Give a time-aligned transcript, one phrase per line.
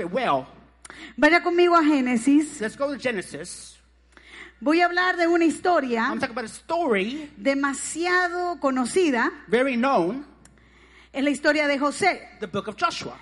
[0.00, 0.46] it well.
[1.16, 2.60] Vaya conmigo a Génesis.
[2.60, 3.78] Let's go to Genesis.
[4.60, 9.30] Voy a hablar de una historia I'm talking about a story demasiado conocida.
[9.48, 10.24] very known,
[11.12, 12.20] Es la historia de José.
[12.40, 13.16] the book of Joshua.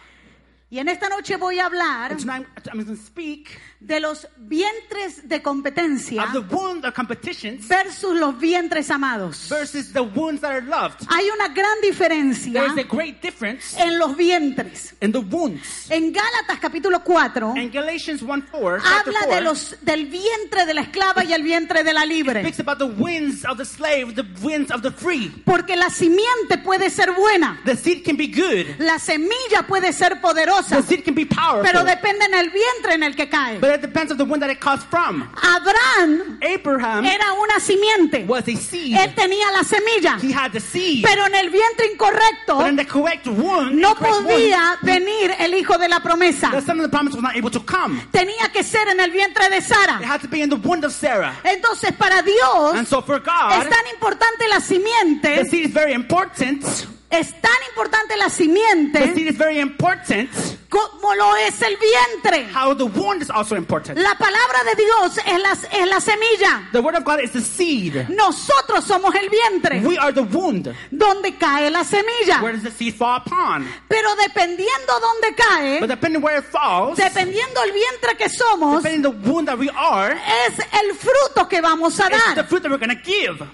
[0.73, 4.29] Y en esta noche voy a hablar And tonight I'm going to speak de los
[4.39, 9.49] vientres de competencia of the wound of competitions versus los vientres amados.
[9.49, 11.01] versus the wounds that are loved.
[11.09, 14.95] Hay una gran diferencia There's a great difference en los vientres.
[15.01, 15.91] in the wounds.
[15.91, 20.67] En Gálatas capítulo 4 In Galatians 1 4, chapter habla 4 de los, del vientre
[20.67, 22.43] de la esclava y el vientre de la libre.
[22.43, 25.31] speaks about the winds of the slave, the winds of the free.
[25.45, 28.79] Porque la simiente puede ser buena, The seed can be good.
[28.79, 31.63] la semilla puede ser poderosa, The seed can be powerful.
[31.63, 33.59] pero depende en el vientre en el que cae.
[33.59, 35.29] But it depends on the one that it comes from.
[35.43, 38.27] Abraham Abraham era una simiente.
[38.27, 38.97] was a seed.
[38.97, 41.05] Él tenía la semilla, He had the seed.
[41.05, 45.79] pero en el vientre incorrecto But in the correct womb, no podía venir el hijo
[45.79, 46.51] de la promesa.
[46.51, 48.01] the son of the promise was not able to come.
[48.13, 49.99] Tenía que ser en el vientre de It Sara.
[50.05, 51.35] had to be in the womb of Sarah.
[51.45, 55.73] Entonces, para Dios And so for es God, tan importante la the simiente, seed is
[55.73, 56.65] very important.
[57.11, 60.31] Es tan importante la simiente seed is very important.
[60.69, 62.47] como lo es el vientre.
[62.55, 63.99] How the wound is also important.
[63.99, 66.69] La palabra de Dios es la, es la semilla.
[66.71, 68.09] The word of God is the seed.
[68.09, 70.73] Nosotros somos el vientre We are the wound.
[70.93, 72.41] donde cae la semilla.
[72.41, 73.67] Where does the seed fall upon?
[73.89, 79.03] Pero dependiendo dónde cae, But depending where it falls, dependiendo el vientre que somos, depending
[79.03, 80.13] the wound that we are,
[80.47, 82.45] es el fruto que vamos a it's the dar.
[82.47, 83.45] fruit that we're going to give.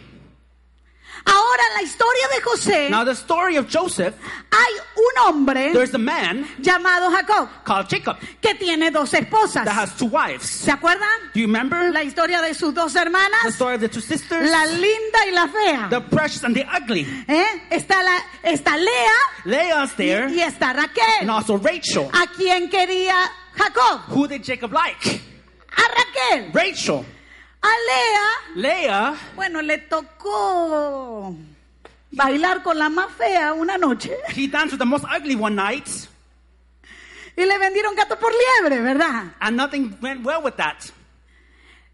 [1.25, 4.15] Ahora, en la historia de José, Now, the story of Joseph,
[4.53, 9.67] hay un hombre there's a man llamado Jacob called Jacob que tiene dos that esposas.
[9.69, 10.45] has two wives.
[10.49, 11.09] ¿Se acuerdan?
[11.35, 14.49] Do you remember La historia de sus dos the hermanas, story of the two sisters?
[14.51, 15.89] la linda y la fea.
[15.91, 17.07] The precious and the ugly.
[17.29, 17.45] ¿Eh?
[17.71, 21.31] Está, la, está Lea Leah's there, y está and Raquel.
[21.31, 22.09] also Rachel.
[22.13, 23.15] ¿A quién quería
[23.57, 24.01] Jacob?
[24.09, 25.21] Who did Jacob like?
[25.77, 26.51] A Raquel.
[26.53, 27.05] Rachel.
[27.63, 31.35] A Lea, Leah, bueno, le tocó
[32.13, 35.87] bailar con la más fea una noche he danced with the most ugly one night,
[37.37, 39.33] y le vendieron gato por liebre, ¿verdad?
[39.41, 40.91] and nothing went well with that.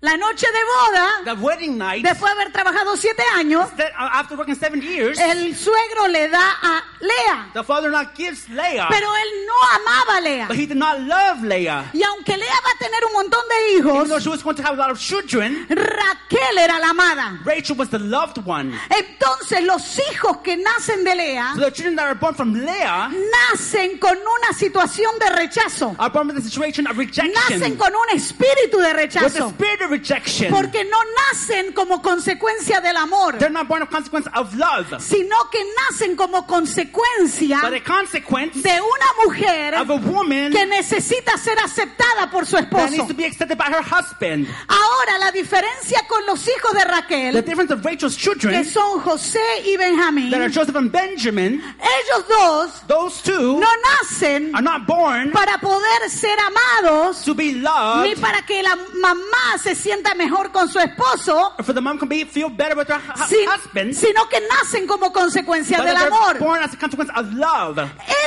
[0.05, 4.09] La noche de boda, The wedding night, después de haber trabajado siete años, that- uh,
[4.19, 9.07] after working seven years, el suegro le da a Lea, the father-in-law gives Leah, pero
[9.15, 10.47] él no amaba a Lea.
[10.49, 11.85] but he did not love Leah.
[11.95, 14.75] Y aunque Lea va a tener un montón de hijos, she was going to have
[14.75, 17.39] a lot of children, Raquel era la amada.
[17.45, 18.77] Rachel was the loved one.
[18.91, 23.09] Entonces los hijos que nacen de Lea So the children that are born from Leah
[23.53, 25.95] nacen con una situación de rechazo.
[26.01, 29.49] are born with a situation of rejection, Nacen con un espíritu de with the rechazo.
[29.51, 30.51] spirit of rejection.
[30.51, 30.99] Porque no
[31.31, 35.59] nacen como consecuencia del amor, They're not born of consequence of love, sino que
[35.91, 41.59] nacen como consecuencia but a consequence de una mujer of a woman que necesita ser
[41.59, 43.09] aceptada por su that needs esposo.
[43.09, 44.47] to be accepted by her husband.
[44.69, 49.01] Ahora, la diferencia con los hijos de The Raquel, difference of Rachel's que children son
[49.01, 53.69] José y Benjamín, that are Joseph and Benjamin, ellos dos those two no
[54.01, 58.77] nacen are not born para poder ser amados to be ni loved, para que la
[59.01, 62.77] mamá se sienta mejor con su esposo, or for the mom can be feel better
[62.77, 66.35] with her hu- si- husband, sino que nacen como consecuencia but del amor.
[66.35, 67.79] they're born as a consequence of love.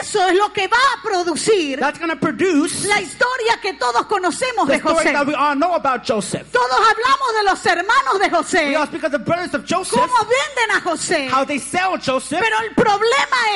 [0.01, 4.05] Eso es lo que va a producir That's going to produce la historia que todos
[4.07, 5.13] conocemos the de story José.
[5.13, 6.51] that we all know about Joseph.
[6.51, 9.99] Todos hablamos de los hermanos de We José, all speak of the brothers of Joseph,
[9.99, 11.29] cómo venden a José.
[11.29, 13.05] how they sell Joseph, Pero el problema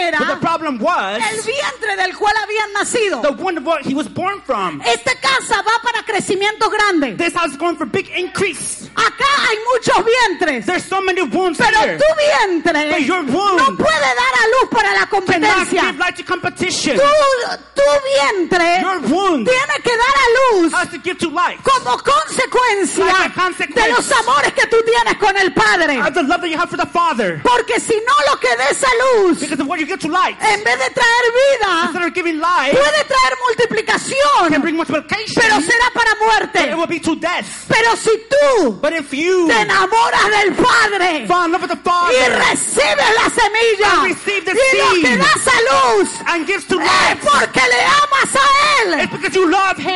[0.10, 3.22] but the era problem was el vientre del cual habían nacido.
[3.22, 4.81] the one of what he was born from.
[4.86, 7.16] Esta casa va para crecimiento grande.
[7.18, 8.89] This house is going for big increase.
[8.95, 10.66] Acá hay muchos vientres.
[10.66, 11.97] There's so many wounds Pero here.
[11.97, 15.81] tu vientre But your womb no puede dar a luz para la competencia.
[15.81, 16.97] give life to competition.
[16.97, 20.27] Tu, tu vientre Your wound tiene que dar a
[20.57, 21.59] luz has to give to life.
[21.63, 26.00] como consecuencia Like de los amores que tú tienes con el Padre.
[26.01, 27.41] Of the love that you have for the Father.
[27.44, 28.89] Porque si no lo que des a
[29.23, 30.38] luz, Because of what you give to life.
[30.41, 35.35] en vez de traer vida, Instead of giving life, puede traer can multiplicación, bring multiplication.
[35.42, 36.75] pero será para But it muerte.
[36.75, 37.69] will be to death.
[37.69, 44.77] Pero si tú But if you te enamoras del Padre y recibes la semilla y
[44.77, 48.48] lo que das a luz and gives to es porque le amas a
[48.81, 49.10] Él.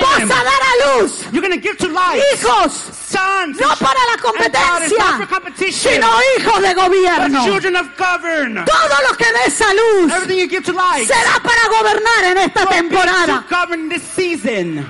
[0.02, 2.92] Vas a dar a luz You're going to give to life hijos,
[3.60, 5.28] no para la competencia,
[5.72, 7.44] sino hijos de gobierno.
[7.44, 8.66] children of govern.
[8.66, 12.38] Todo lo que des a luz Everything you give to life será para gobernar en
[12.38, 13.46] esta temporada.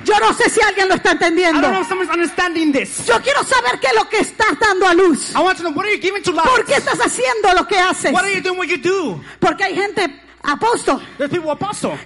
[0.03, 2.72] Yo no sé si alguien lo está I don't know entendiendo.
[2.73, 3.05] This.
[3.07, 5.31] Yo quiero saber qué es lo que estás dando a luz.
[5.35, 6.65] I want to know what are you giving to ¿Por life?
[6.67, 8.11] qué estás haciendo lo que haces?
[8.11, 9.21] What are you doing what you do?
[9.39, 11.01] Porque hay gente, apóstol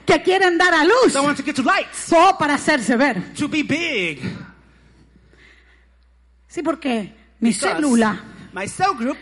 [0.05, 3.33] que quieren dar a luz that want to get to lights, o para hacerse ver.
[3.33, 4.21] to be big.
[6.47, 8.19] Sí, porque mi Because célula
[8.53, 9.17] my cell group,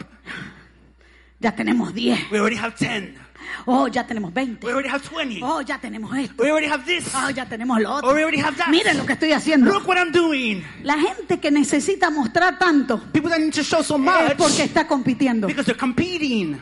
[1.39, 2.29] ya tenemos 10.
[2.31, 3.17] we already have 10.
[3.65, 4.65] Oh, ya tenemos 20.
[4.65, 5.41] We already have 20.
[5.43, 6.43] Oh, ya tenemos esto.
[6.43, 7.05] We already have this.
[7.15, 8.09] Oh, ya tenemos lo otro.
[8.09, 8.69] Or we already have that.
[8.69, 9.71] Miren lo que estoy haciendo.
[9.71, 10.63] Look what I'm doing.
[10.83, 14.63] La gente que necesita mostrar tanto People that need to show so es much porque
[14.63, 15.47] está compitiendo.
[15.47, 16.61] because they're competing.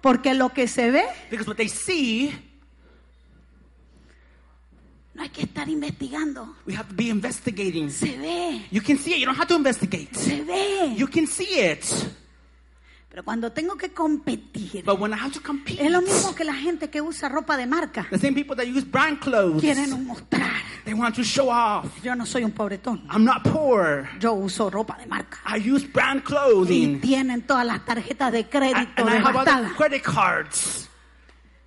[0.00, 2.32] Porque lo que se ve, Because what they see,
[5.14, 6.54] no hay que estar investigando.
[6.66, 7.90] we have to be investigating.
[7.90, 9.18] Se ve, You can see it.
[9.18, 10.14] You don't have to investigate.
[10.14, 10.94] se ve.
[10.96, 11.84] You can see it.
[13.10, 16.44] Pero cuando tengo que competir, But when I have to compete, es lo mismo que
[16.44, 18.06] la gente que usa ropa de marca.
[18.10, 20.60] the same people that use brand clothes, Quieren mostrar.
[20.84, 21.86] they want to show off.
[22.04, 23.02] Yo no soy un pobretón.
[23.10, 24.08] I'm not poor.
[24.20, 25.38] Yo uso ropa de marca.
[25.46, 27.00] I use brand Y clothing.
[27.00, 29.72] tienen todas las tarjetas de And, crédito and I have other devastadas.
[29.76, 30.84] credit cards.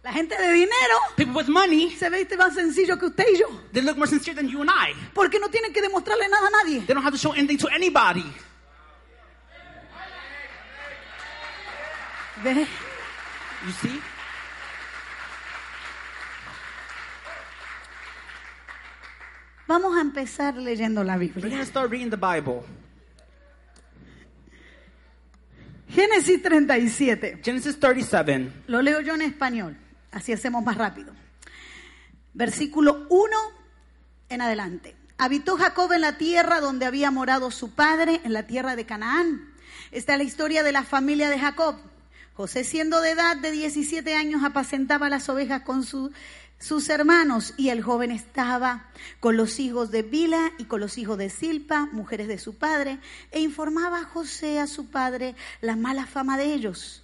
[0.03, 3.47] La gente de dinero People with money, se viste más sencillo que usted y yo.
[3.71, 4.93] they look more sincere than you and I.
[5.13, 6.81] Porque no tienen que demostrarle nada a nadie.
[6.85, 8.23] They don't have to show anything to anybody.
[12.43, 14.01] You see?
[19.67, 21.49] Vamos a empezar leyendo la We're Biblia.
[21.49, 22.63] going to start reading the Bible.
[25.89, 27.41] Génesis 37.
[27.43, 28.51] Genesis 37.
[28.67, 29.77] Lo leo yo en español.
[30.11, 31.13] Así hacemos más rápido.
[32.33, 33.37] Versículo 1
[34.29, 34.95] en adelante.
[35.17, 39.53] Habitó Jacob en la tierra donde había morado su padre, en la tierra de Canaán.
[39.91, 41.75] Esta es la historia de la familia de Jacob.
[42.33, 46.11] José, siendo de edad de 17 años, apacentaba las ovejas con su-
[46.59, 48.85] sus hermanos y el joven estaba
[49.19, 52.99] con los hijos de Bila y con los hijos de Silpa, mujeres de su padre,
[53.31, 57.03] e informaba a José, a su padre, la mala fama de ellos.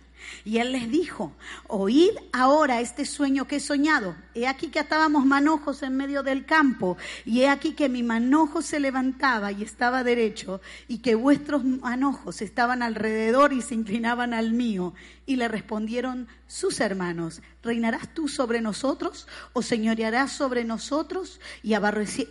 [0.43, 1.33] Y él les dijo,
[1.67, 4.15] oíd ahora este sueño que he soñado.
[4.33, 8.61] He aquí que atábamos manojos en medio del campo, y he aquí que mi manojo
[8.61, 14.53] se levantaba y estaba derecho, y que vuestros manojos estaban alrededor y se inclinaban al
[14.53, 14.93] mío.
[15.25, 21.39] Y le respondieron sus hermanos, ¿reinarás tú sobre nosotros o señorearás sobre nosotros?
[21.63, 21.73] Y,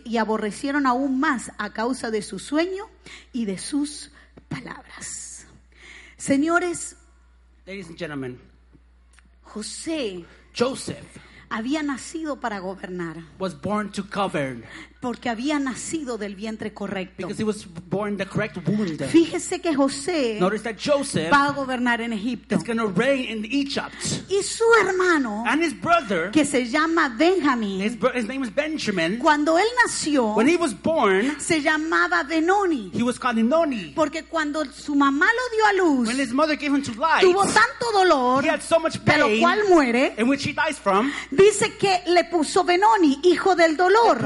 [0.05, 2.85] y aborrecieron aún más a causa de su sueño
[3.31, 4.11] y de sus
[4.49, 5.45] palabras.
[6.17, 6.97] Señores,
[7.71, 8.37] Ladies and gentlemen,
[9.47, 11.17] José Joseph
[11.51, 14.63] había nacido para gobernar, was born to govern
[15.01, 17.27] porque había nacido del vientre correcto.
[17.27, 19.01] because he was born the correct wound.
[19.09, 23.95] Fíjese que José Notice that Joseph va a gobernar en Egipto is reign in Egypt.
[24.29, 29.17] y su hermano, And his brother, que se llama Benjamín, his name is Benjamin.
[29.17, 33.31] cuando él nació, When he was born, se llamaba Benoni, he was called
[33.95, 37.21] porque cuando su mamá lo dio a luz, When his mother gave him to life,
[37.21, 40.53] tuvo tanto dolor, he had so much de lo pain, cual muere, in which he
[40.53, 41.11] dies from.
[41.41, 44.19] Dice que le puso Benoni, hijo del dolor.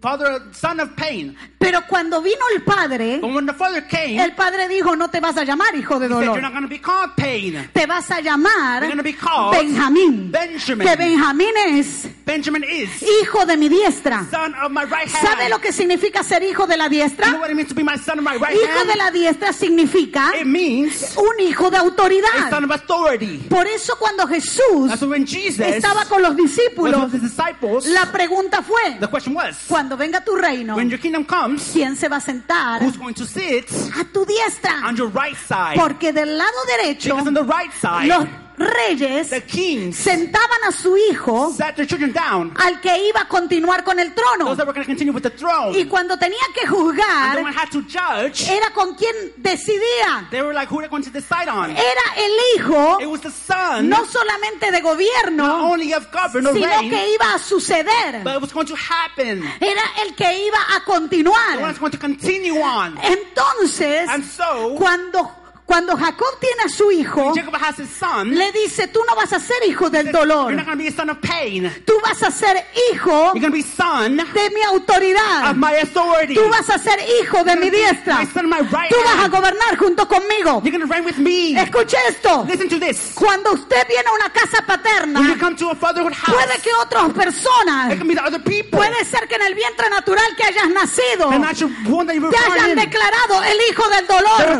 [0.00, 1.36] Father, son of pain.
[1.58, 5.20] Pero cuando vino el padre, But when the father came, el padre dijo, no te
[5.20, 6.24] vas a llamar hijo de dolor.
[6.24, 7.68] You're not going to be called pain.
[7.72, 10.30] te vas a llamar You're gonna be called Benjamín.
[10.30, 10.86] Benjamin.
[10.86, 14.26] Que Benjamín es Benjamin is hijo de mi diestra.
[14.30, 15.26] son of my right hand.
[15.28, 17.38] ¿Sabe lo que significa ser hijo de la You know diestra?
[17.40, 18.88] what it means to be my son of my right Hijo hand?
[18.88, 22.64] de la diestra significa It means un hijo de a son autoridad.
[22.64, 23.38] of authority.
[23.48, 27.22] Por eso cuando Jesús That's why when Jesus estaba con los was with discípulos, his
[27.22, 31.70] disciples, la pregunta fue, the question was, cuando venga tu reino, when your kingdom comes,
[31.72, 34.86] ¿quién se va a sentar who's going to sit a tu diestra?
[34.88, 35.76] on your right side?
[35.76, 38.26] Porque del lado derecho, Because on the right side, los
[38.60, 42.52] reyes the kings sentaban a su hijo sat their children down.
[42.58, 44.44] al que iba a continuar con el trono.
[44.44, 45.74] Those that were going to continue with the throne.
[45.74, 50.28] Y cuando tenía que And then juzgar, when had to judge, era con quien decidía.
[50.30, 51.70] they were like, who are they going to decide on?
[51.70, 56.46] Era el hijo It was the son, no solamente de not gobierno, only of govern
[56.46, 58.22] or sino reign, que iba a suceder.
[58.24, 59.42] but it was going to happen.
[59.60, 61.56] Era el que iba a The one continuar.
[61.58, 62.96] that's going to continue on.
[62.98, 65.30] Entonces, And so, cuando
[65.70, 68.34] Cuando Jacob tiene a su hijo, Jacob has his son.
[68.34, 70.88] le dice, tú no vas a ser hijo del dolor, You're not going to be
[70.88, 71.70] a son of pain.
[71.86, 75.48] tú vas a ser hijo be son de mi autoridad.
[75.48, 76.34] of my authority.
[76.34, 78.18] Tú vas a ser hijo de mi diestra.
[78.18, 80.60] My son of my right Tú vas a gobernar junto conmigo.
[80.64, 81.56] You're going to reign with me.
[81.56, 82.44] Escuche esto.
[82.48, 83.12] Listen to this.
[83.14, 86.60] Cuando usted viene a una casa When you paterna, come to a fatherhood house, puede
[86.62, 88.76] que otras personas, it can be the other people.
[88.76, 92.22] puede ser que en el vientre natural que hayas nacido, The natural one that you
[92.22, 92.76] were te hayan in.
[92.76, 94.58] declarado el hijo del dolor.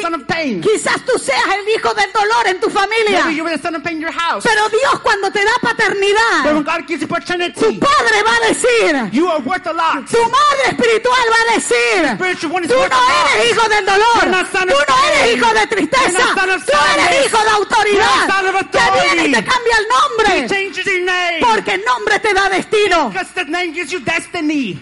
[0.00, 0.60] Son of pain.
[0.60, 3.24] Quizás tú seas el hijo del dolor en tu familia.
[3.24, 4.42] Maybe you were the son of pain in your house.
[4.44, 8.36] Pero Dios cuando te da But paternidad, when God gives you tu paternity, padre va
[8.36, 10.06] a decir, you are worth a lot.
[10.10, 14.96] tu madre espiritual va a decir, tú no eres hijo del dolor, You're tú no
[15.08, 18.62] eres hijo de You're tristeza, tú eres hijo de You're autoridad.
[18.72, 21.40] Que viene y te cambia el He nombre, changes your name.
[21.40, 23.10] porque el nombre te da destino.
[23.10, 24.78] Because the name gives you destiny.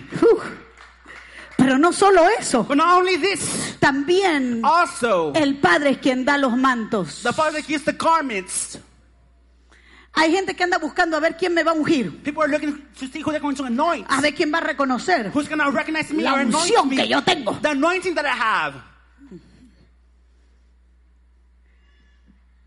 [1.61, 6.38] Pero no solo eso, But not only this, también also, el padre es quien da
[6.38, 7.23] los mantos.
[7.23, 8.79] the father gives the garments.
[10.14, 12.83] Hay gente que anda buscando a ver quién me va a ungir, People are looking
[12.99, 14.07] to see who they're going to anoint.
[14.11, 16.97] a ver quién va a reconocer Who's going to recognize me la or unción que
[16.97, 17.09] me?
[17.09, 17.52] yo tengo.
[17.62, 18.75] The anointing that I have.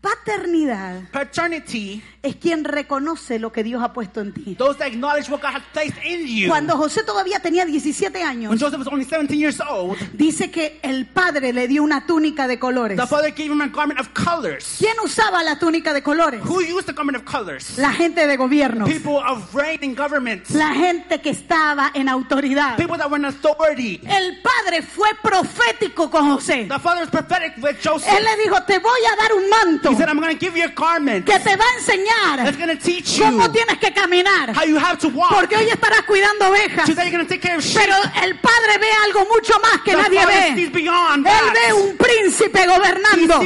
[0.00, 4.54] Paternidad Paternity, es quien reconoce lo que Dios ha puesto en ti.
[4.54, 6.48] those that acknowledge what God has placed in you.
[6.48, 10.80] Cuando José todavía tenía 17 When años, Joseph was only 17 years old, dice que
[10.82, 12.96] el padre le dio una túnica de colores.
[12.96, 14.76] the father gave him a garment of colors.
[14.78, 16.40] ¿Quién usaba la túnica de colores?
[16.44, 17.76] Who used the garment of colors?
[17.78, 20.48] La gente de gobierno, People of reign in government.
[20.50, 22.76] la gente que estaba en autoridad.
[22.76, 24.00] People that were in authority.
[24.06, 26.66] El padre fue profético con José.
[26.68, 28.08] The father was prophetic with Joseph.
[28.10, 30.56] Él le dijo, te voy a dar un manto He said, I'm going to give
[30.56, 34.50] you a garment que te va a that's enseñar cómo tienes que caminar.
[34.54, 35.30] how you have to walk.
[35.34, 36.86] Porque hoy estarás cuidando ovejas.
[36.86, 40.48] Pero el padre ve algo mucho más que nadie ve.
[40.48, 43.40] Él ve un príncipe gobernando.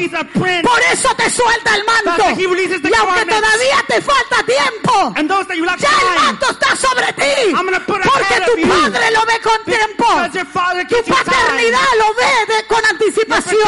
[0.62, 2.24] Por eso te suelta el manto.
[2.38, 6.76] Y aunque todavía te falta tiempo, And those that you lack ya el manto está
[6.76, 7.52] sobre ti.
[7.86, 10.06] Porque tu padre lo ve con tiempo.
[10.88, 13.58] Tu paternidad lo ve con anticipación.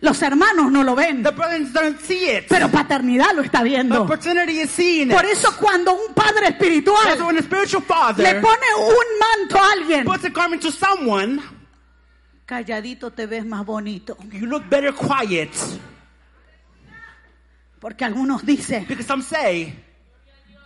[0.00, 2.44] Los hermanos no lo ven, The brothers don't see it.
[2.48, 4.06] pero paternidad lo está The viendo.
[4.06, 5.32] paternity is seeing Por it.
[5.32, 10.04] eso cuando un padre espiritual when a spiritual le father pone un manto a alguien,
[10.04, 11.40] puts a garment to someone,
[12.46, 14.16] calladito te ves más bonito.
[14.30, 15.50] you look better quiet.
[17.80, 19.74] Porque algunos dicen, Because some say,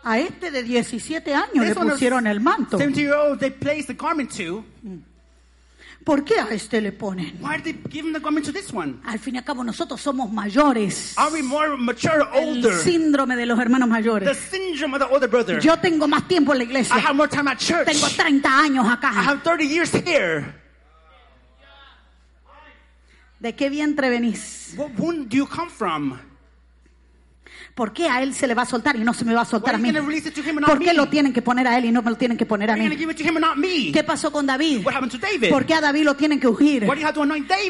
[0.05, 2.77] a este de 17 años le pusieron el manto.
[2.79, 3.51] 70 year old they
[3.87, 4.65] the garment to.
[6.05, 7.39] ¿Por qué a este le ponen?
[7.41, 8.99] Why did they him the garment to this one?
[9.05, 11.15] Al fin y al cabo nosotros somos mayores.
[11.17, 12.73] Are we more mature or El older?
[12.81, 14.37] síndrome de los hermanos The mayores.
[14.39, 15.61] syndrome of the older brother.
[15.61, 16.97] Yo tengo más tiempo en la I iglesia.
[16.97, 17.87] have more time at church.
[17.87, 19.11] Tengo 30 años I acá.
[19.13, 20.55] have 30 years here.
[23.39, 24.75] ¿De qué vientre venís?
[24.77, 26.19] What womb do you come from?
[27.75, 29.45] ¿Por qué a él se le va a soltar y no se me va a
[29.47, 29.91] soltar a mí?
[30.67, 32.71] ¿Por qué lo tienen que poner a él y no me lo tienen que poner
[32.71, 33.93] a mí?
[33.93, 34.85] ¿Qué pasó con David?
[35.51, 36.87] ¿Por qué a David lo tienen que ungir?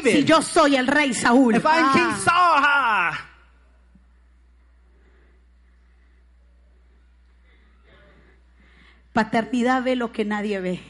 [0.03, 1.61] Si yo soy el rey Saúl.
[1.65, 3.29] Ah.
[9.13, 10.81] Paternidad ve lo que nadie ve.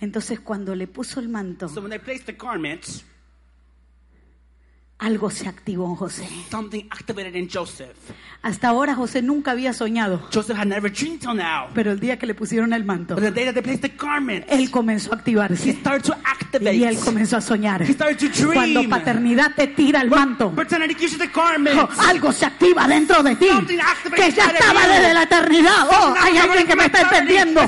[0.00, 2.84] Entonces cuando le puso el manto, So when they placed the garment,
[5.04, 6.28] algo se activó en José.
[6.50, 7.94] something activated in Joseph.
[8.42, 11.68] Hasta ahora José nunca había soñado, Joseph had never dreamed till now.
[11.74, 13.96] pero el día que le pusieron el manto, But the day that they placed the
[13.96, 16.74] garment, él comenzó a he activarse started to activate.
[16.76, 17.82] y él comenzó a soñar.
[17.82, 18.52] He started to dream.
[18.54, 21.76] Cuando paternidad te tira el manto, Paternity gives you the garment.
[21.78, 23.48] oh, algo se activa dentro de ti
[24.14, 25.88] que ya estaba desde la eternidad.
[25.90, 27.60] Oh, hay alguien que me está entendiendo.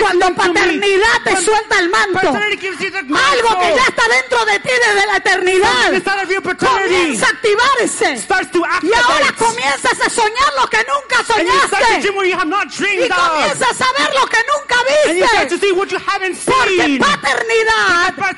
[0.00, 5.16] Cuando paternidad te suelta el manto, algo que ya está dentro de ti desde la
[5.16, 5.92] eternidad
[6.72, 8.16] Comienza a activarse.
[8.18, 12.00] starts to Y ahora comienzas a soñar lo que nunca soñaste.
[12.00, 15.58] Y comienzas a ver lo que nunca viste.
[15.58, 18.34] see what you haven't Porque paternidad va a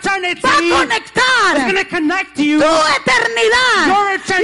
[0.80, 2.58] conectar to connect you.
[2.60, 2.64] tu
[2.96, 3.86] eternidad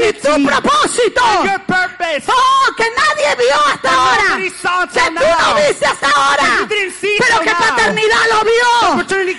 [0.09, 1.23] y tu propósito.
[1.45, 2.25] Your purpose.
[2.29, 4.37] Oh, que nadie vio hasta ahora.
[4.37, 6.67] Que tú no viste hasta ahora.
[6.69, 8.71] Pero que paternidad lo vio.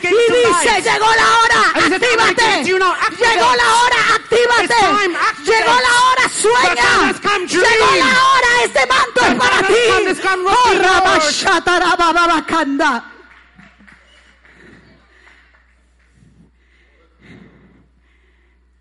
[0.02, 2.94] Y dice, llegó la hora, And he said, "I'm gonna give it to you now.
[2.94, 3.36] actívate.
[3.36, 4.41] Llegó la hora, actívate.
[4.46, 5.44] Activate.
[5.44, 7.14] Llegó la hora, sueña.
[7.48, 9.74] Llegó la hora, este manto es para ti.
[10.46, 11.52] Oh.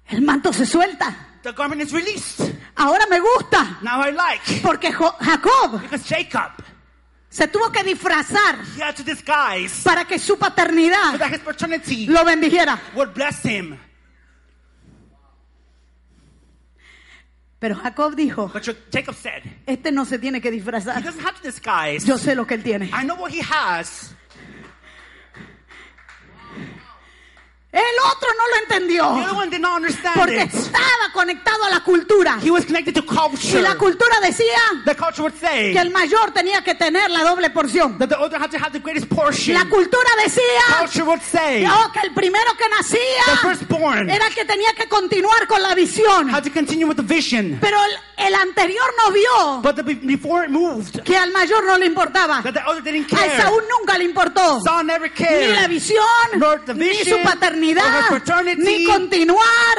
[0.09, 1.15] El manto se suelta.
[1.43, 2.41] The garment is released.
[2.77, 3.79] Ahora me gusta.
[3.83, 4.61] Now I like.
[4.63, 6.53] Porque Jo- Jacob Because Jacob,
[7.31, 11.41] Se tuvo que disfrazar He had to disguise para que su so paternidad that his
[11.41, 12.79] paternity lo bendijera.
[12.95, 13.79] would bless him.
[17.61, 21.03] Pero Jacob dijo, But Jacob said, este no se tiene que he disfrazar.
[21.05, 22.07] doesn't have to disguise.
[22.07, 22.87] Yo sé lo que él tiene.
[22.87, 24.15] I know what he has.
[27.73, 27.81] El
[28.13, 30.53] otro no lo The other entendió one did not understand porque it.
[30.55, 32.39] estaba conectado a la cultura.
[32.43, 33.63] He was connected to Y culture.
[33.63, 37.49] la cultura decía The culture would say que el mayor tenía que tener la doble
[37.51, 37.97] porción.
[37.99, 39.55] that the other had to have the greatest portion.
[39.55, 44.27] La cultura decía Culture would say oh, que el primero que the nacía firstborn era
[44.27, 46.29] el que tenía que continuar con la visión.
[46.29, 47.57] had to continue with the vision.
[47.61, 51.79] Pero el, el anterior no vio But the, before it moved, que al mayor no
[51.79, 52.43] le importaba.
[52.43, 53.37] that the other didn't A care.
[53.37, 54.61] Esaú nunca le importó.
[54.65, 56.05] Saul never Ni la visión,
[56.37, 57.60] Nor the ni su paternidad,
[58.09, 59.77] paternity, ni continuar.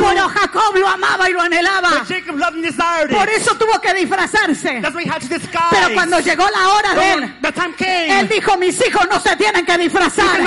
[0.00, 1.90] Pero Jacob lo amaba y lo anhelaba.
[3.10, 4.80] Por eso tuvo que disfrazarse.
[4.80, 5.70] That's why he had to disguise.
[5.70, 8.80] Pero cuando llegó la hora de But él, when the time came, él dijo, mis
[8.86, 10.40] hijos no se tienen que disfrazar.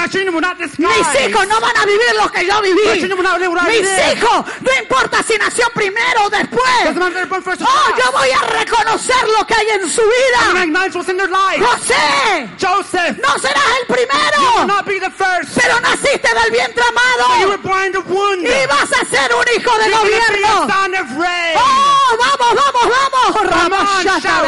[0.90, 2.82] Mis hijos no van a vivir lo que yo viví.
[3.68, 6.64] Mis hijos, no importa si nació primero o después.
[7.68, 10.40] Oh, yo voy a reconocer lo que hay en su vida.
[11.64, 14.66] José, Joseph, no serás el primero,
[15.56, 17.26] pero naciste del vientre amado
[18.40, 20.68] y vas a ser un hijo de gobierno.
[21.56, 22.90] ¡Oh, vamos, vamos,
[23.50, 24.04] vamos!
[24.04, 24.44] Shout, shout.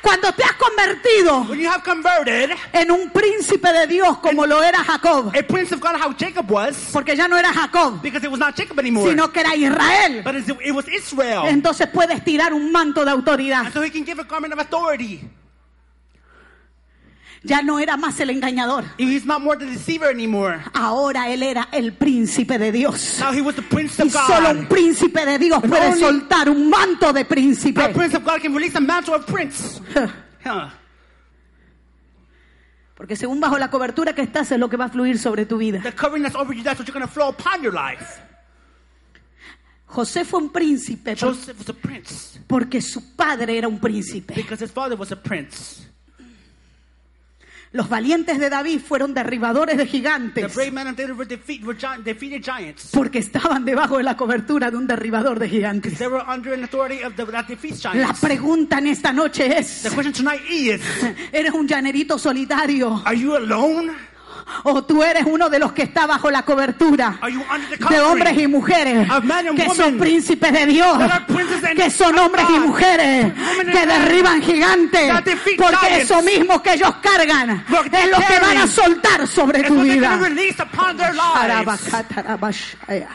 [0.00, 4.62] Cuando te has convertido When you have converted, en un príncipe de Dios como lo
[4.62, 8.24] era Jacob, a prince of God, how Jacob was, porque ya no era Jacob, because
[8.24, 11.44] it was not Jacob anymore, sino que era Israel, but it was Israel.
[11.46, 13.66] entonces puedes tirar un manto de autoridad.
[13.66, 15.20] And so he can give a garment of authority.
[17.42, 18.84] Ya no era más el engañador.
[18.98, 20.60] He's not more the deceiver anymore.
[20.74, 23.16] Ahora él era el príncipe de Dios.
[23.18, 24.68] Now he was the prince Y of solo un God.
[24.68, 27.88] príncipe de Dios puede soltar un manto de The príncipe.
[27.94, 29.80] prince of God can release a mantle of prince.
[30.44, 30.68] Huh.
[32.94, 35.56] Porque según bajo la cobertura que estás es lo que va a fluir sobre tu
[35.56, 35.80] vida.
[35.82, 38.20] The covering that's over you, that's what you're going to flow upon your life.
[39.86, 44.34] José fue un príncipe Joseph was a prince porque su padre era un príncipe.
[44.36, 45.86] because his father was a prince.
[47.72, 51.62] Los valientes de David fueron derribadores de The gigantes brave men of David were, defeat,
[51.62, 52.88] were gi- defeated giants.
[52.92, 55.96] porque estaban debajo de la cobertura de un derribador de gigantes.
[55.98, 59.82] They were under an authority of the, that defeats La pregunta en esta noche es,
[59.82, 60.80] The question tonight is,
[61.32, 63.92] ¿eres un llanerito solitario are you alone?
[64.64, 67.18] O tú eres uno de los que está bajo la cobertura?
[67.88, 69.08] De hombres y mujeres
[69.56, 70.98] que son príncipes de Dios,
[71.76, 73.32] que son hombres y mujeres
[73.72, 75.12] que derriban gigantes,
[75.58, 80.16] porque eso mismo que ellos cargan es lo que van a soltar sobre tu vida.
[80.16, 81.36] going to release upon their lives.
[81.36, 83.08] Arabacatarabashaya.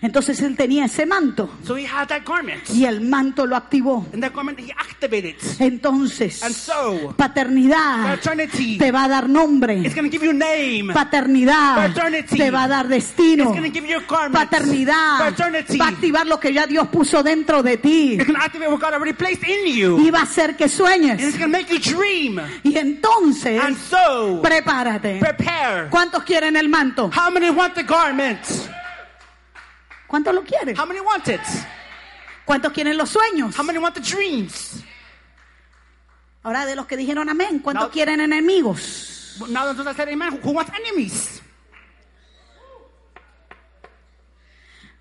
[0.00, 2.62] Entonces él tenía ese manto So he had that garment.
[2.70, 4.06] y el manto lo activó.
[4.12, 5.34] And that garment he activated.
[5.58, 8.18] Entonces, And so, paternidad
[8.78, 9.82] te va a dar nombre.
[9.82, 10.92] to give you name.
[10.92, 12.36] Paternidad Paternity.
[12.36, 13.52] te va a dar destino.
[13.54, 14.34] It's give you garment.
[14.34, 15.78] Paternidad Paternity.
[15.78, 18.28] va a activar lo que ya Dios puso dentro de ti It's
[19.98, 21.20] y va a hacer que And sueñes.
[21.22, 22.40] it's make you dream.
[22.62, 25.18] Y entonces, And so, prepárate.
[25.18, 25.88] prepare.
[25.90, 27.10] ¿Cuántos quieren el manto?
[27.14, 28.38] How many want the garment?
[30.08, 30.76] ¿Cuántos lo quieren?
[30.76, 31.40] How many want it?
[32.44, 33.56] ¿Cuántos quieren los sueños?
[33.56, 34.82] How many want the dreams?
[36.42, 37.90] Ahora de los que dijeron amén, ¿cuántos No.
[37.92, 39.36] quieren enemigos?
[39.50, 41.42] Now that I said amen, who wants enemies?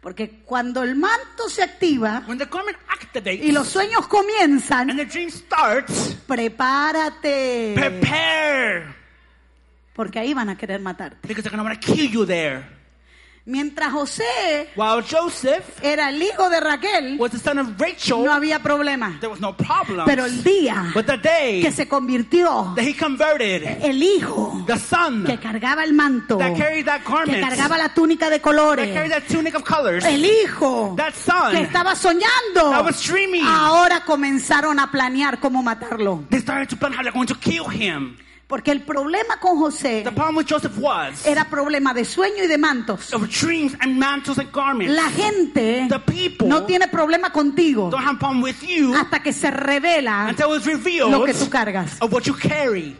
[0.01, 2.47] Porque cuando el manto se activa When the
[2.87, 7.73] activates y los sueños comienzan, and the dream starts, prepárate.
[7.75, 8.95] prepare.
[9.93, 11.27] Porque ahí van a querer matarte.
[11.27, 12.76] Because they're to kill you there.
[13.47, 18.33] Mientras José While Joseph era el hijo de Raquel, was the son of Rachel, no
[18.33, 19.17] había problema.
[19.21, 20.05] there was no problem.
[20.05, 24.77] Pero el día But the day que se convirtió that he converted, el hijo the
[24.77, 28.43] son que cargaba el manto, that carried that que garment, cargaba la túnica de that
[28.43, 33.01] carried colores, that tunic of colors, el hijo that son que estaba soñando, that was
[33.01, 36.21] dreaming, ahora comenzaron a planear cómo matarlo.
[36.29, 38.17] they started to plan how they're going to kill him.
[38.47, 42.47] Porque el problema con José The problem with Joseph was era problema de sueño y
[42.47, 43.13] de mantos.
[43.13, 44.93] of dreams and mantles and garments.
[44.95, 49.33] La gente The people no tiene problema contigo don't have problem with you hasta que
[49.33, 51.97] se revela until it's revealed lo que tú cargas.
[52.01, 52.95] of what you carry.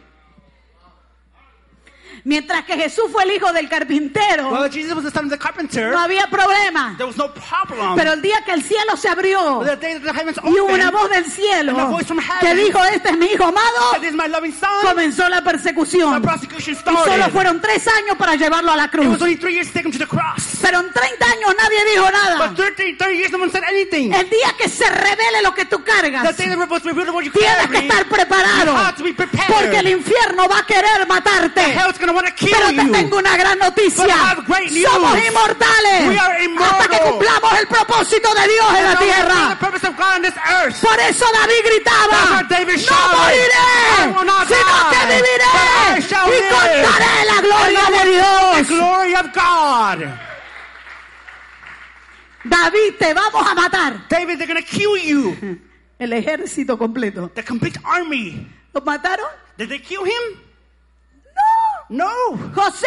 [2.24, 5.38] Mientras que Jesús fue el hijo del carpintero, Well, Jesus was the son of the
[5.38, 5.90] carpenter.
[5.92, 6.94] no había problema.
[6.96, 7.96] There was no problem.
[7.96, 10.58] Pero el día que el cielo se abrió But the day that the heavens y
[10.60, 13.26] hubo una voz del cielo And a voice from heaven que dijo, este es mi
[13.26, 16.22] hijo amado, that is my loving son, comenzó la the persecución.
[16.22, 19.06] Y solo fueron tres años para llevarlo a la It cruz.
[19.08, 20.58] was only three years to take him to the cross.
[20.60, 22.48] Pero en 30 años nadie dijo nada.
[22.48, 24.12] But 30, 30 years, no one said anything.
[24.12, 26.56] El día que se revele lo que tú The cargas, day that tienes
[27.70, 28.72] que estar preparado.
[28.72, 29.46] you have to be prepared.
[29.48, 31.60] Porque el infierno va a querer matarte.
[31.72, 32.92] hell's gonna want to kill Pero te you.
[32.92, 34.16] tengo una gran noticia.
[34.84, 36.08] Somos inmortales.
[36.08, 36.80] We are immortal.
[36.80, 39.58] Hasta que cumplamos el propósito de Dios en la tierra.
[39.60, 43.66] Por eso David gritaba, David no moriré,
[44.46, 45.58] sino que viviré
[45.98, 48.68] y contaré la gloria And de Dios.
[48.68, 50.04] The glory of God.
[52.44, 54.08] David, te vamos a matar.
[54.08, 55.36] David, they're gonna kill you.
[55.98, 57.28] El ejército completo.
[57.34, 58.46] The complete army.
[58.72, 59.26] ¿Los mataron?
[59.56, 60.47] Did they kill him?
[61.88, 62.08] No.
[62.54, 62.86] José,